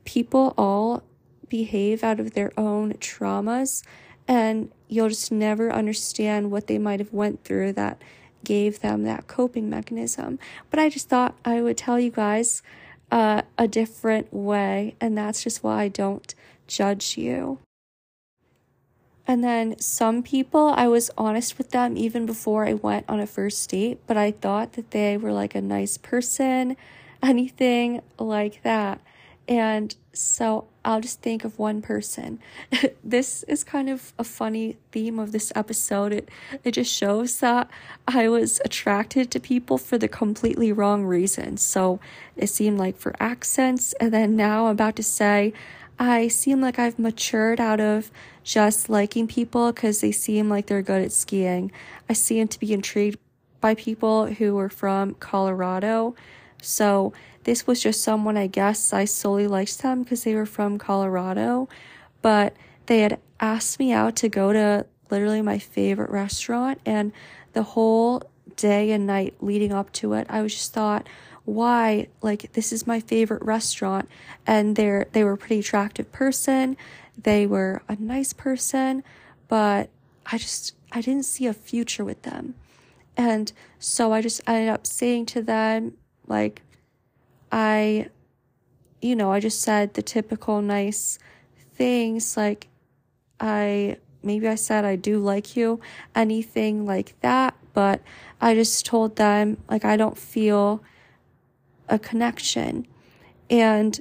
People 0.04 0.54
all 0.58 1.04
behave 1.50 2.02
out 2.02 2.18
of 2.18 2.32
their 2.32 2.52
own 2.58 2.94
traumas 2.94 3.82
and 4.26 4.70
you'll 4.88 5.08
just 5.08 5.32
never 5.32 5.72
understand 5.72 6.50
what 6.50 6.68
they 6.68 6.78
might 6.78 7.00
have 7.00 7.12
went 7.12 7.42
through 7.42 7.72
that 7.72 8.00
gave 8.44 8.80
them 8.80 9.02
that 9.02 9.26
coping 9.26 9.68
mechanism. 9.68 10.38
But 10.70 10.78
I 10.78 10.88
just 10.88 11.08
thought 11.08 11.36
I 11.44 11.60
would 11.60 11.76
tell 11.76 11.98
you 11.98 12.10
guys 12.10 12.62
uh, 13.10 13.42
a 13.58 13.66
different 13.66 14.32
way, 14.32 14.94
and 15.00 15.18
that's 15.18 15.42
just 15.42 15.64
why 15.64 15.82
I 15.82 15.88
don't 15.88 16.32
judge 16.66 17.18
you. 17.18 17.58
And 19.26 19.44
then 19.44 19.78
some 19.78 20.22
people, 20.22 20.72
I 20.76 20.88
was 20.88 21.10
honest 21.18 21.58
with 21.58 21.70
them 21.70 21.96
even 21.96 22.24
before 22.24 22.66
I 22.66 22.74
went 22.74 23.06
on 23.08 23.20
a 23.20 23.26
first 23.26 23.68
date, 23.70 24.00
but 24.06 24.16
I 24.16 24.30
thought 24.30 24.74
that 24.74 24.92
they 24.92 25.16
were 25.16 25.32
like 25.32 25.54
a 25.54 25.60
nice 25.60 25.96
person, 25.98 26.76
anything 27.22 28.02
like 28.18 28.62
that. 28.62 29.00
And 29.48 29.94
so 30.12 30.66
I'll 30.84 31.00
just 31.00 31.20
think 31.20 31.44
of 31.44 31.58
one 31.58 31.82
person. 31.82 32.40
this 33.04 33.42
is 33.44 33.62
kind 33.62 33.88
of 33.88 34.12
a 34.18 34.24
funny 34.24 34.76
theme 34.92 35.18
of 35.18 35.32
this 35.32 35.52
episode. 35.54 36.12
It 36.12 36.28
it 36.64 36.72
just 36.72 36.92
shows 36.92 37.38
that 37.40 37.70
I 38.08 38.28
was 38.28 38.60
attracted 38.64 39.30
to 39.30 39.40
people 39.40 39.78
for 39.78 39.98
the 39.98 40.08
completely 40.08 40.72
wrong 40.72 41.04
reasons. 41.04 41.62
So 41.62 42.00
it 42.36 42.48
seemed 42.48 42.78
like 42.78 42.96
for 42.96 43.14
accents, 43.20 43.92
and 43.94 44.12
then 44.12 44.36
now 44.36 44.66
I'm 44.66 44.72
about 44.72 44.96
to 44.96 45.02
say 45.02 45.52
I 45.98 46.28
seem 46.28 46.60
like 46.60 46.78
I've 46.78 46.98
matured 46.98 47.60
out 47.60 47.78
of 47.78 48.10
just 48.42 48.88
liking 48.88 49.28
people 49.28 49.70
because 49.70 50.00
they 50.00 50.12
seem 50.12 50.48
like 50.48 50.66
they're 50.66 50.82
good 50.82 51.02
at 51.02 51.12
skiing. 51.12 51.70
I 52.08 52.14
seem 52.14 52.48
to 52.48 52.58
be 52.58 52.72
intrigued 52.72 53.18
by 53.60 53.74
people 53.74 54.26
who 54.26 54.58
are 54.58 54.70
from 54.70 55.14
Colorado. 55.14 56.14
So 56.62 57.12
this 57.44 57.66
was 57.66 57.82
just 57.82 58.02
someone, 58.02 58.36
I 58.36 58.46
guess, 58.46 58.92
I 58.92 59.04
solely 59.04 59.46
liked 59.46 59.82
them 59.82 60.02
because 60.02 60.24
they 60.24 60.34
were 60.34 60.46
from 60.46 60.78
Colorado, 60.78 61.68
but 62.22 62.54
they 62.86 63.00
had 63.00 63.18
asked 63.40 63.78
me 63.78 63.92
out 63.92 64.16
to 64.16 64.28
go 64.28 64.52
to 64.52 64.86
literally 65.10 65.42
my 65.42 65.58
favorite 65.58 66.10
restaurant, 66.10 66.80
and 66.84 67.12
the 67.52 67.62
whole 67.62 68.22
day 68.56 68.90
and 68.92 69.06
night 69.06 69.34
leading 69.40 69.72
up 69.72 69.92
to 69.92 70.12
it, 70.12 70.26
I 70.28 70.42
was 70.42 70.54
just 70.54 70.72
thought, 70.72 71.08
why? 71.44 72.08
Like 72.20 72.52
this 72.52 72.72
is 72.72 72.86
my 72.86 73.00
favorite 73.00 73.42
restaurant. 73.42 74.08
And 74.46 74.76
they're 74.76 75.06
they 75.12 75.24
were 75.24 75.32
a 75.32 75.38
pretty 75.38 75.60
attractive 75.60 76.12
person. 76.12 76.76
They 77.20 77.46
were 77.46 77.82
a 77.88 77.96
nice 77.96 78.32
person 78.32 79.02
but 79.50 79.90
i 80.32 80.38
just 80.38 80.74
i 80.92 81.02
didn't 81.02 81.24
see 81.24 81.46
a 81.46 81.52
future 81.52 82.04
with 82.04 82.22
them. 82.22 82.54
And 83.16 83.52
so 83.78 84.14
i 84.14 84.22
just 84.22 84.40
ended 84.46 84.70
up 84.70 84.86
saying 84.86 85.26
to 85.26 85.42
them 85.42 85.94
like 86.26 86.62
I, 87.52 88.08
you 89.00 89.16
know, 89.16 89.32
I 89.32 89.40
just 89.40 89.62
said 89.62 89.94
the 89.94 90.02
typical 90.02 90.62
nice 90.62 91.18
things 91.74 92.36
like 92.36 92.68
I 93.38 93.96
maybe 94.22 94.46
I 94.46 94.54
said 94.54 94.84
I 94.84 94.96
do 94.96 95.18
like 95.18 95.56
you, 95.56 95.80
anything 96.14 96.84
like 96.84 97.18
that, 97.20 97.54
but 97.72 98.02
I 98.40 98.54
just 98.54 98.84
told 98.84 99.16
them 99.16 99.56
like 99.68 99.84
I 99.84 99.96
don't 99.96 100.18
feel 100.18 100.82
a 101.88 101.98
connection. 101.98 102.86
And 103.48 103.98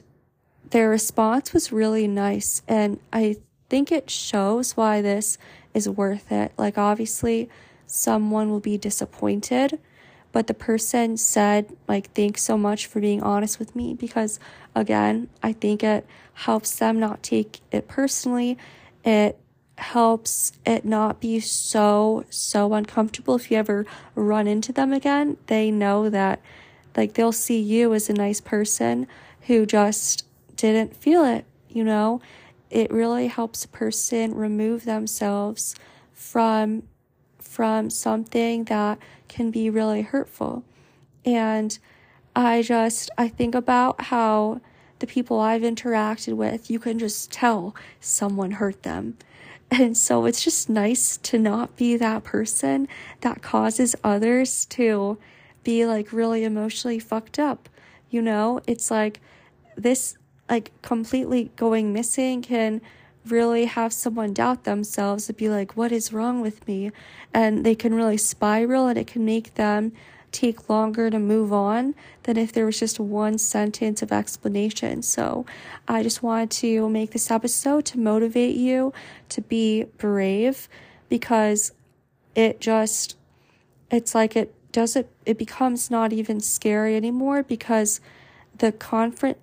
their 0.69 0.89
response 0.89 1.53
was 1.53 1.71
really 1.71 2.07
nice 2.07 2.61
and 2.67 2.99
I 3.11 3.37
think 3.69 3.91
it 3.91 4.09
shows 4.09 4.77
why 4.77 5.01
this 5.01 5.37
is 5.73 5.87
worth 5.87 6.31
it. 6.31 6.51
Like 6.57 6.77
obviously 6.77 7.49
someone 7.85 8.49
will 8.49 8.59
be 8.59 8.77
disappointed 8.77 9.79
but 10.31 10.47
the 10.47 10.53
person 10.53 11.17
said 11.17 11.75
like 11.87 12.11
thanks 12.13 12.41
so 12.41 12.57
much 12.57 12.85
for 12.85 12.99
being 12.99 13.21
honest 13.23 13.59
with 13.59 13.75
me 13.75 13.93
because 13.93 14.39
again 14.75 15.27
i 15.41 15.51
think 15.51 15.83
it 15.83 16.05
helps 16.39 16.79
them 16.79 16.97
not 16.99 17.21
take 17.21 17.59
it 17.69 17.87
personally. 17.87 18.57
It 19.03 19.37
helps 19.77 20.53
it 20.65 20.85
not 20.85 21.19
be 21.19 21.39
so 21.41 22.25
so 22.29 22.73
uncomfortable. 22.73 23.35
If 23.35 23.51
you 23.51 23.57
ever 23.57 23.85
run 24.15 24.47
into 24.47 24.71
them 24.71 24.93
again 24.93 25.37
they 25.47 25.69
know 25.69 26.09
that 26.09 26.41
like 26.95 27.13
they'll 27.13 27.31
see 27.31 27.59
you 27.59 27.93
as 27.93 28.09
a 28.09 28.13
nice 28.13 28.39
person 28.41 29.07
who 29.43 29.65
just 29.65 30.25
didn't 30.55 30.95
feel 30.95 31.23
it 31.25 31.45
you 31.69 31.83
know? 31.83 32.21
It 32.69 32.91
really 32.91 33.27
helps 33.27 33.65
a 33.65 33.67
person 33.67 34.35
remove 34.35 34.85
themselves 34.85 35.75
from 36.13 36.83
from 37.49 37.89
something 37.89 38.65
that 38.65 38.99
can 39.27 39.49
be 39.49 39.71
really 39.71 40.03
hurtful. 40.03 40.63
And 41.25 41.77
I 42.35 42.61
just, 42.61 43.09
I 43.17 43.27
think 43.27 43.55
about 43.55 43.99
how 43.99 44.61
the 44.99 45.07
people 45.07 45.39
I've 45.39 45.63
interacted 45.63 46.35
with, 46.35 46.69
you 46.69 46.77
can 46.77 46.99
just 46.99 47.31
tell 47.31 47.75
someone 47.99 48.51
hurt 48.51 48.83
them. 48.83 49.17
And 49.71 49.97
so 49.97 50.25
it's 50.25 50.43
just 50.43 50.69
nice 50.69 51.17
to 51.17 51.39
not 51.39 51.75
be 51.75 51.97
that 51.97 52.23
person 52.23 52.87
that 53.21 53.41
causes 53.41 53.95
others 54.03 54.65
to 54.65 55.17
be 55.63 55.87
like 55.87 56.13
really 56.13 56.43
emotionally 56.43 56.99
fucked 56.99 57.39
up. 57.39 57.67
You 58.11 58.21
know, 58.21 58.61
it's 58.67 58.91
like 58.91 59.21
this, 59.75 60.17
like 60.47 60.71
completely 60.83 61.51
going 61.55 61.93
missing 61.93 62.43
can 62.43 62.81
really 63.27 63.65
have 63.65 63.93
someone 63.93 64.33
doubt 64.33 64.63
themselves 64.63 65.29
and 65.29 65.37
be 65.37 65.49
like, 65.49 65.75
what 65.75 65.91
is 65.91 66.13
wrong 66.13 66.41
with 66.41 66.67
me? 66.67 66.91
And 67.33 67.65
they 67.65 67.75
can 67.75 67.93
really 67.93 68.17
spiral 68.17 68.87
and 68.87 68.97
it 68.97 69.07
can 69.07 69.25
make 69.25 69.55
them 69.55 69.91
take 70.31 70.69
longer 70.69 71.09
to 71.09 71.19
move 71.19 71.51
on 71.51 71.95
than 72.23 72.37
if 72.37 72.53
there 72.53 72.65
was 72.65 72.79
just 72.79 72.99
one 72.99 73.37
sentence 73.37 74.01
of 74.01 74.11
explanation. 74.11 75.01
So 75.01 75.45
I 75.87 76.03
just 76.03 76.21
wanted 76.21 76.51
to 76.51 76.87
make 76.89 77.11
this 77.11 77.31
episode 77.31 77.85
to 77.85 77.99
motivate 77.99 78.55
you 78.55 78.93
to 79.29 79.41
be 79.41 79.85
brave 79.97 80.69
because 81.09 81.71
it 82.35 82.61
just, 82.61 83.17
it's 83.89 84.13
like 84.13 84.35
it 84.35 84.53
doesn't, 84.71 85.07
it 85.25 85.37
becomes 85.37 85.89
not 85.89 86.13
even 86.13 86.39
scary 86.39 86.95
anymore 86.95 87.43
because 87.43 87.99
the 88.57 88.71
confront, 88.71 89.37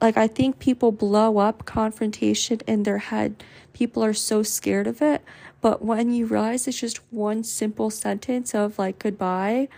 like 0.00 0.16
I 0.16 0.26
think 0.26 0.58
people 0.58 0.92
blow 0.92 1.38
up 1.38 1.64
confrontation 1.66 2.60
in 2.66 2.84
their 2.84 2.98
head. 2.98 3.42
People 3.72 4.02
are 4.04 4.14
so 4.14 4.42
scared 4.42 4.86
of 4.86 5.02
it. 5.02 5.22
But 5.60 5.84
when 5.84 6.12
you 6.12 6.26
realize 6.26 6.66
it's 6.66 6.80
just 6.80 7.00
one 7.12 7.44
simple 7.44 7.90
sentence 7.90 8.54
of 8.54 8.78
like 8.78 8.98
goodbye, 8.98 9.68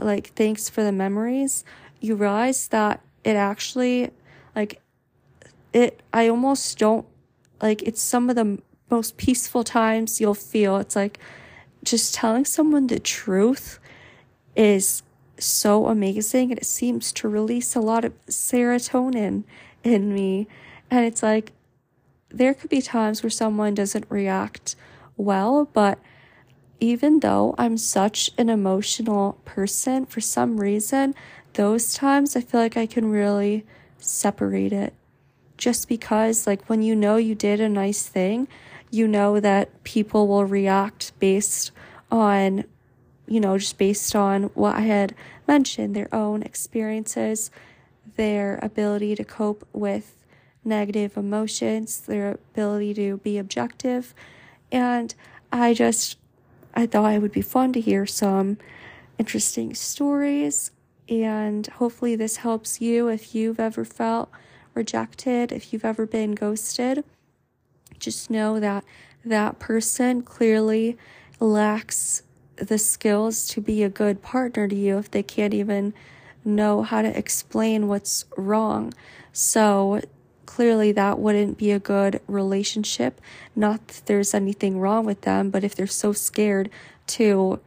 like 0.00 0.28
thanks 0.34 0.68
for 0.68 0.82
the 0.82 0.92
memories, 0.92 1.64
you 2.00 2.16
realize 2.16 2.68
that 2.68 3.00
it 3.22 3.36
actually 3.36 4.10
like 4.56 4.80
it 5.72 6.02
I 6.12 6.28
almost 6.28 6.78
don't 6.78 7.06
like 7.60 7.82
it's 7.82 8.02
some 8.02 8.28
of 8.28 8.36
the 8.36 8.60
most 8.90 9.16
peaceful 9.16 9.62
times 9.62 10.20
you'll 10.20 10.34
feel. 10.34 10.78
It's 10.78 10.96
like 10.96 11.18
just 11.84 12.14
telling 12.14 12.44
someone 12.44 12.88
the 12.88 12.98
truth 12.98 13.78
is 14.56 15.02
so 15.44 15.86
amazing 15.86 16.50
and 16.50 16.58
it 16.58 16.66
seems 16.66 17.12
to 17.12 17.28
release 17.28 17.74
a 17.74 17.80
lot 17.80 18.04
of 18.04 18.12
serotonin 18.26 19.44
in 19.84 20.14
me. 20.14 20.46
And 20.90 21.04
it's 21.04 21.22
like 21.22 21.52
there 22.28 22.54
could 22.54 22.70
be 22.70 22.82
times 22.82 23.22
where 23.22 23.30
someone 23.30 23.74
doesn't 23.74 24.06
react 24.08 24.76
well, 25.16 25.68
but 25.72 25.98
even 26.80 27.20
though 27.20 27.54
I'm 27.58 27.76
such 27.76 28.30
an 28.36 28.48
emotional 28.48 29.38
person, 29.44 30.06
for 30.06 30.20
some 30.20 30.60
reason, 30.60 31.14
those 31.54 31.94
times 31.94 32.34
I 32.34 32.40
feel 32.40 32.60
like 32.60 32.76
I 32.76 32.86
can 32.86 33.10
really 33.10 33.64
separate 33.98 34.72
it. 34.72 34.94
Just 35.56 35.88
because, 35.88 36.46
like, 36.46 36.68
when 36.68 36.82
you 36.82 36.96
know 36.96 37.16
you 37.16 37.36
did 37.36 37.60
a 37.60 37.68
nice 37.68 38.04
thing, 38.08 38.48
you 38.90 39.06
know 39.06 39.38
that 39.38 39.84
people 39.84 40.26
will 40.26 40.44
react 40.44 41.12
based 41.20 41.70
on, 42.10 42.64
you 43.28 43.38
know, 43.38 43.56
just 43.58 43.78
based 43.78 44.16
on 44.16 44.44
what 44.54 44.74
I 44.74 44.80
had 44.80 45.14
mentioned 45.46 45.94
their 45.94 46.12
own 46.14 46.42
experiences, 46.42 47.50
their 48.16 48.58
ability 48.62 49.14
to 49.16 49.24
cope 49.24 49.66
with 49.72 50.16
negative 50.64 51.16
emotions, 51.16 52.00
their 52.00 52.32
ability 52.32 52.94
to 52.94 53.18
be 53.18 53.38
objective. 53.38 54.14
And 54.70 55.14
I 55.52 55.74
just, 55.74 56.18
I 56.74 56.86
thought 56.86 57.14
it 57.14 57.20
would 57.20 57.32
be 57.32 57.42
fun 57.42 57.72
to 57.74 57.80
hear 57.80 58.06
some 58.06 58.58
interesting 59.18 59.74
stories. 59.74 60.70
And 61.08 61.66
hopefully, 61.66 62.16
this 62.16 62.36
helps 62.36 62.80
you 62.80 63.08
if 63.08 63.34
you've 63.34 63.60
ever 63.60 63.84
felt 63.84 64.30
rejected, 64.74 65.52
if 65.52 65.72
you've 65.72 65.84
ever 65.84 66.06
been 66.06 66.34
ghosted. 66.34 67.04
Just 67.98 68.30
know 68.30 68.58
that 68.60 68.84
that 69.24 69.58
person 69.58 70.22
clearly 70.22 70.96
lacks 71.38 72.22
the 72.56 72.78
skills 72.78 73.46
to 73.48 73.60
be 73.60 73.82
a 73.82 73.88
good 73.88 74.22
partner 74.22 74.68
to 74.68 74.74
you 74.74 74.98
if 74.98 75.10
they 75.10 75.22
can't 75.22 75.54
even 75.54 75.94
know 76.44 76.82
how 76.82 77.02
to 77.02 77.16
explain 77.16 77.88
what's 77.88 78.24
wrong. 78.36 78.92
So 79.32 80.00
clearly 80.46 80.92
that 80.92 81.18
wouldn't 81.18 81.56
be 81.56 81.70
a 81.70 81.78
good 81.78 82.20
relationship. 82.26 83.20
Not 83.56 83.86
that 83.88 84.06
there's 84.06 84.34
anything 84.34 84.78
wrong 84.78 85.06
with 85.06 85.22
them, 85.22 85.50
but 85.50 85.64
if 85.64 85.74
they're 85.74 85.86
so 85.86 86.12
scared 86.12 86.68
to 87.08 87.60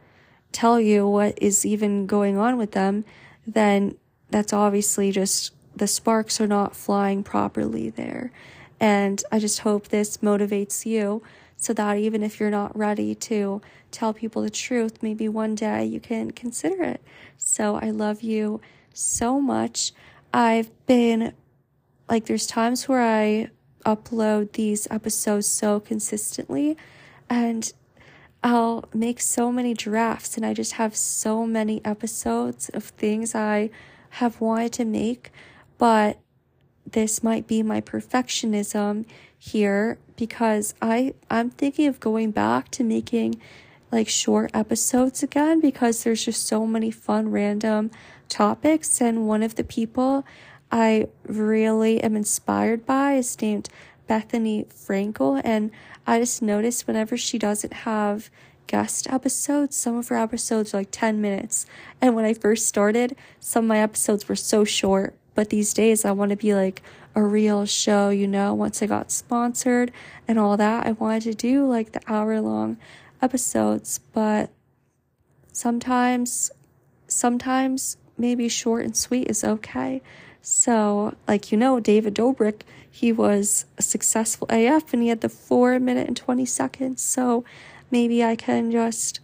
tell 0.52 0.80
you 0.80 1.08
what 1.08 1.36
is 1.42 1.66
even 1.66 2.06
going 2.06 2.38
on 2.38 2.56
with 2.56 2.72
them, 2.72 3.04
then 3.46 3.96
that's 4.30 4.52
obviously 4.52 5.10
just 5.10 5.52
the 5.74 5.86
sparks 5.86 6.40
are 6.40 6.46
not 6.46 6.74
flying 6.74 7.22
properly 7.22 7.90
there. 7.90 8.32
And 8.80 9.22
I 9.32 9.38
just 9.38 9.60
hope 9.60 9.88
this 9.88 10.18
motivates 10.18 10.86
you 10.86 11.22
so 11.56 11.72
that 11.72 11.98
even 11.98 12.22
if 12.22 12.38
you're 12.38 12.50
not 12.50 12.76
ready 12.76 13.14
to 13.14 13.60
tell 13.90 14.12
people 14.12 14.42
the 14.42 14.50
truth, 14.50 15.02
maybe 15.02 15.28
one 15.28 15.54
day 15.54 15.84
you 15.84 16.00
can 16.00 16.30
consider 16.30 16.82
it. 16.82 17.02
So 17.36 17.76
I 17.76 17.90
love 17.90 18.22
you 18.22 18.60
so 18.92 19.40
much. 19.40 19.92
I've 20.32 20.70
been 20.86 21.32
like 22.08 22.26
there's 22.26 22.46
times 22.46 22.88
where 22.88 23.02
I 23.02 23.50
upload 23.84 24.52
these 24.52 24.86
episodes 24.90 25.46
so 25.46 25.80
consistently 25.80 26.76
and 27.30 27.72
I'll 28.42 28.88
make 28.92 29.20
so 29.20 29.50
many 29.50 29.74
drafts 29.74 30.36
and 30.36 30.44
I 30.44 30.54
just 30.54 30.72
have 30.74 30.94
so 30.94 31.46
many 31.46 31.84
episodes 31.84 32.68
of 32.70 32.84
things 32.84 33.34
I 33.34 33.70
have 34.10 34.40
wanted 34.40 34.72
to 34.74 34.84
make, 34.84 35.30
but 35.78 36.18
this 36.84 37.22
might 37.22 37.46
be 37.46 37.62
my 37.62 37.80
perfectionism 37.80 39.04
here 39.38 39.98
because 40.16 40.74
I 40.80 41.14
I'm 41.30 41.50
thinking 41.50 41.86
of 41.86 42.00
going 42.00 42.30
back 42.30 42.70
to 42.72 42.84
making 42.84 43.40
like 43.92 44.08
short 44.08 44.50
episodes 44.54 45.22
again 45.22 45.60
because 45.60 46.02
there's 46.02 46.24
just 46.24 46.46
so 46.46 46.66
many 46.66 46.90
fun 46.90 47.30
random 47.30 47.90
topics 48.28 49.00
and 49.00 49.28
one 49.28 49.42
of 49.42 49.54
the 49.54 49.64
people 49.64 50.24
I 50.70 51.08
really 51.26 52.02
am 52.02 52.16
inspired 52.16 52.84
by 52.86 53.14
is 53.14 53.40
named 53.40 53.68
Bethenny 54.08 54.66
Frankel. 54.66 55.40
And 55.44 55.70
I 56.06 56.18
just 56.18 56.42
noticed 56.42 56.86
whenever 56.86 57.16
she 57.16 57.38
doesn't 57.38 57.72
have 57.72 58.30
guest 58.66 59.06
episodes, 59.08 59.76
some 59.76 59.96
of 59.96 60.08
her 60.08 60.16
episodes 60.16 60.74
are 60.74 60.78
like 60.78 60.90
10 60.90 61.20
minutes. 61.20 61.66
And 62.00 62.14
when 62.14 62.24
I 62.24 62.34
first 62.34 62.66
started, 62.66 63.16
some 63.38 63.64
of 63.64 63.68
my 63.68 63.78
episodes 63.78 64.28
were 64.28 64.36
so 64.36 64.64
short. 64.64 65.14
But 65.34 65.50
these 65.50 65.74
days, 65.74 66.04
I 66.04 66.12
want 66.12 66.30
to 66.30 66.36
be 66.36 66.54
like 66.54 66.82
a 67.16 67.22
real 67.22 67.64
show, 67.64 68.10
you 68.10 68.28
know, 68.28 68.52
once 68.52 68.82
I 68.82 68.86
got 68.86 69.10
sponsored 69.10 69.90
and 70.28 70.38
all 70.38 70.56
that. 70.58 70.86
I 70.86 70.92
wanted 70.92 71.22
to 71.22 71.34
do 71.34 71.66
like 71.66 71.92
the 71.92 72.02
hour 72.06 72.40
long 72.42 72.76
episodes. 73.22 73.98
But 74.12 74.50
sometimes, 75.50 76.50
sometimes 77.08 77.96
maybe 78.18 78.48
short 78.50 78.84
and 78.84 78.94
sweet 78.94 79.30
is 79.30 79.42
okay. 79.42 80.02
So, 80.42 81.16
like 81.26 81.50
you 81.50 81.56
know, 81.56 81.80
David 81.80 82.14
Dobrik, 82.14 82.60
he 82.88 83.12
was 83.12 83.64
a 83.78 83.82
successful 83.82 84.46
AF 84.50 84.92
and 84.92 85.02
he 85.02 85.08
had 85.08 85.22
the 85.22 85.30
four 85.30 85.80
minute 85.80 86.06
and 86.06 86.16
20 86.16 86.44
seconds. 86.44 87.02
So 87.02 87.46
maybe 87.90 88.22
I 88.22 88.36
can 88.36 88.70
just 88.70 89.20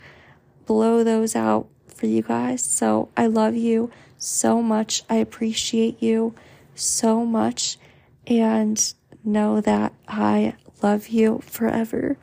blow 0.65 1.05
those 1.05 1.37
out 1.37 1.69
for 1.87 2.07
you 2.07 2.23
guys. 2.23 2.65
So 2.65 3.11
I 3.19 3.27
love 3.27 3.55
you 3.55 3.91
so 4.17 4.63
much. 4.63 5.03
I 5.11 5.17
appreciate 5.17 6.03
you 6.03 6.35
so 6.75 7.27
much. 7.27 7.77
And 8.27 8.95
know 9.25 9.61
that 9.61 9.93
I 10.09 10.55
love 10.83 11.09
you 11.09 11.41
forever. 11.45 12.17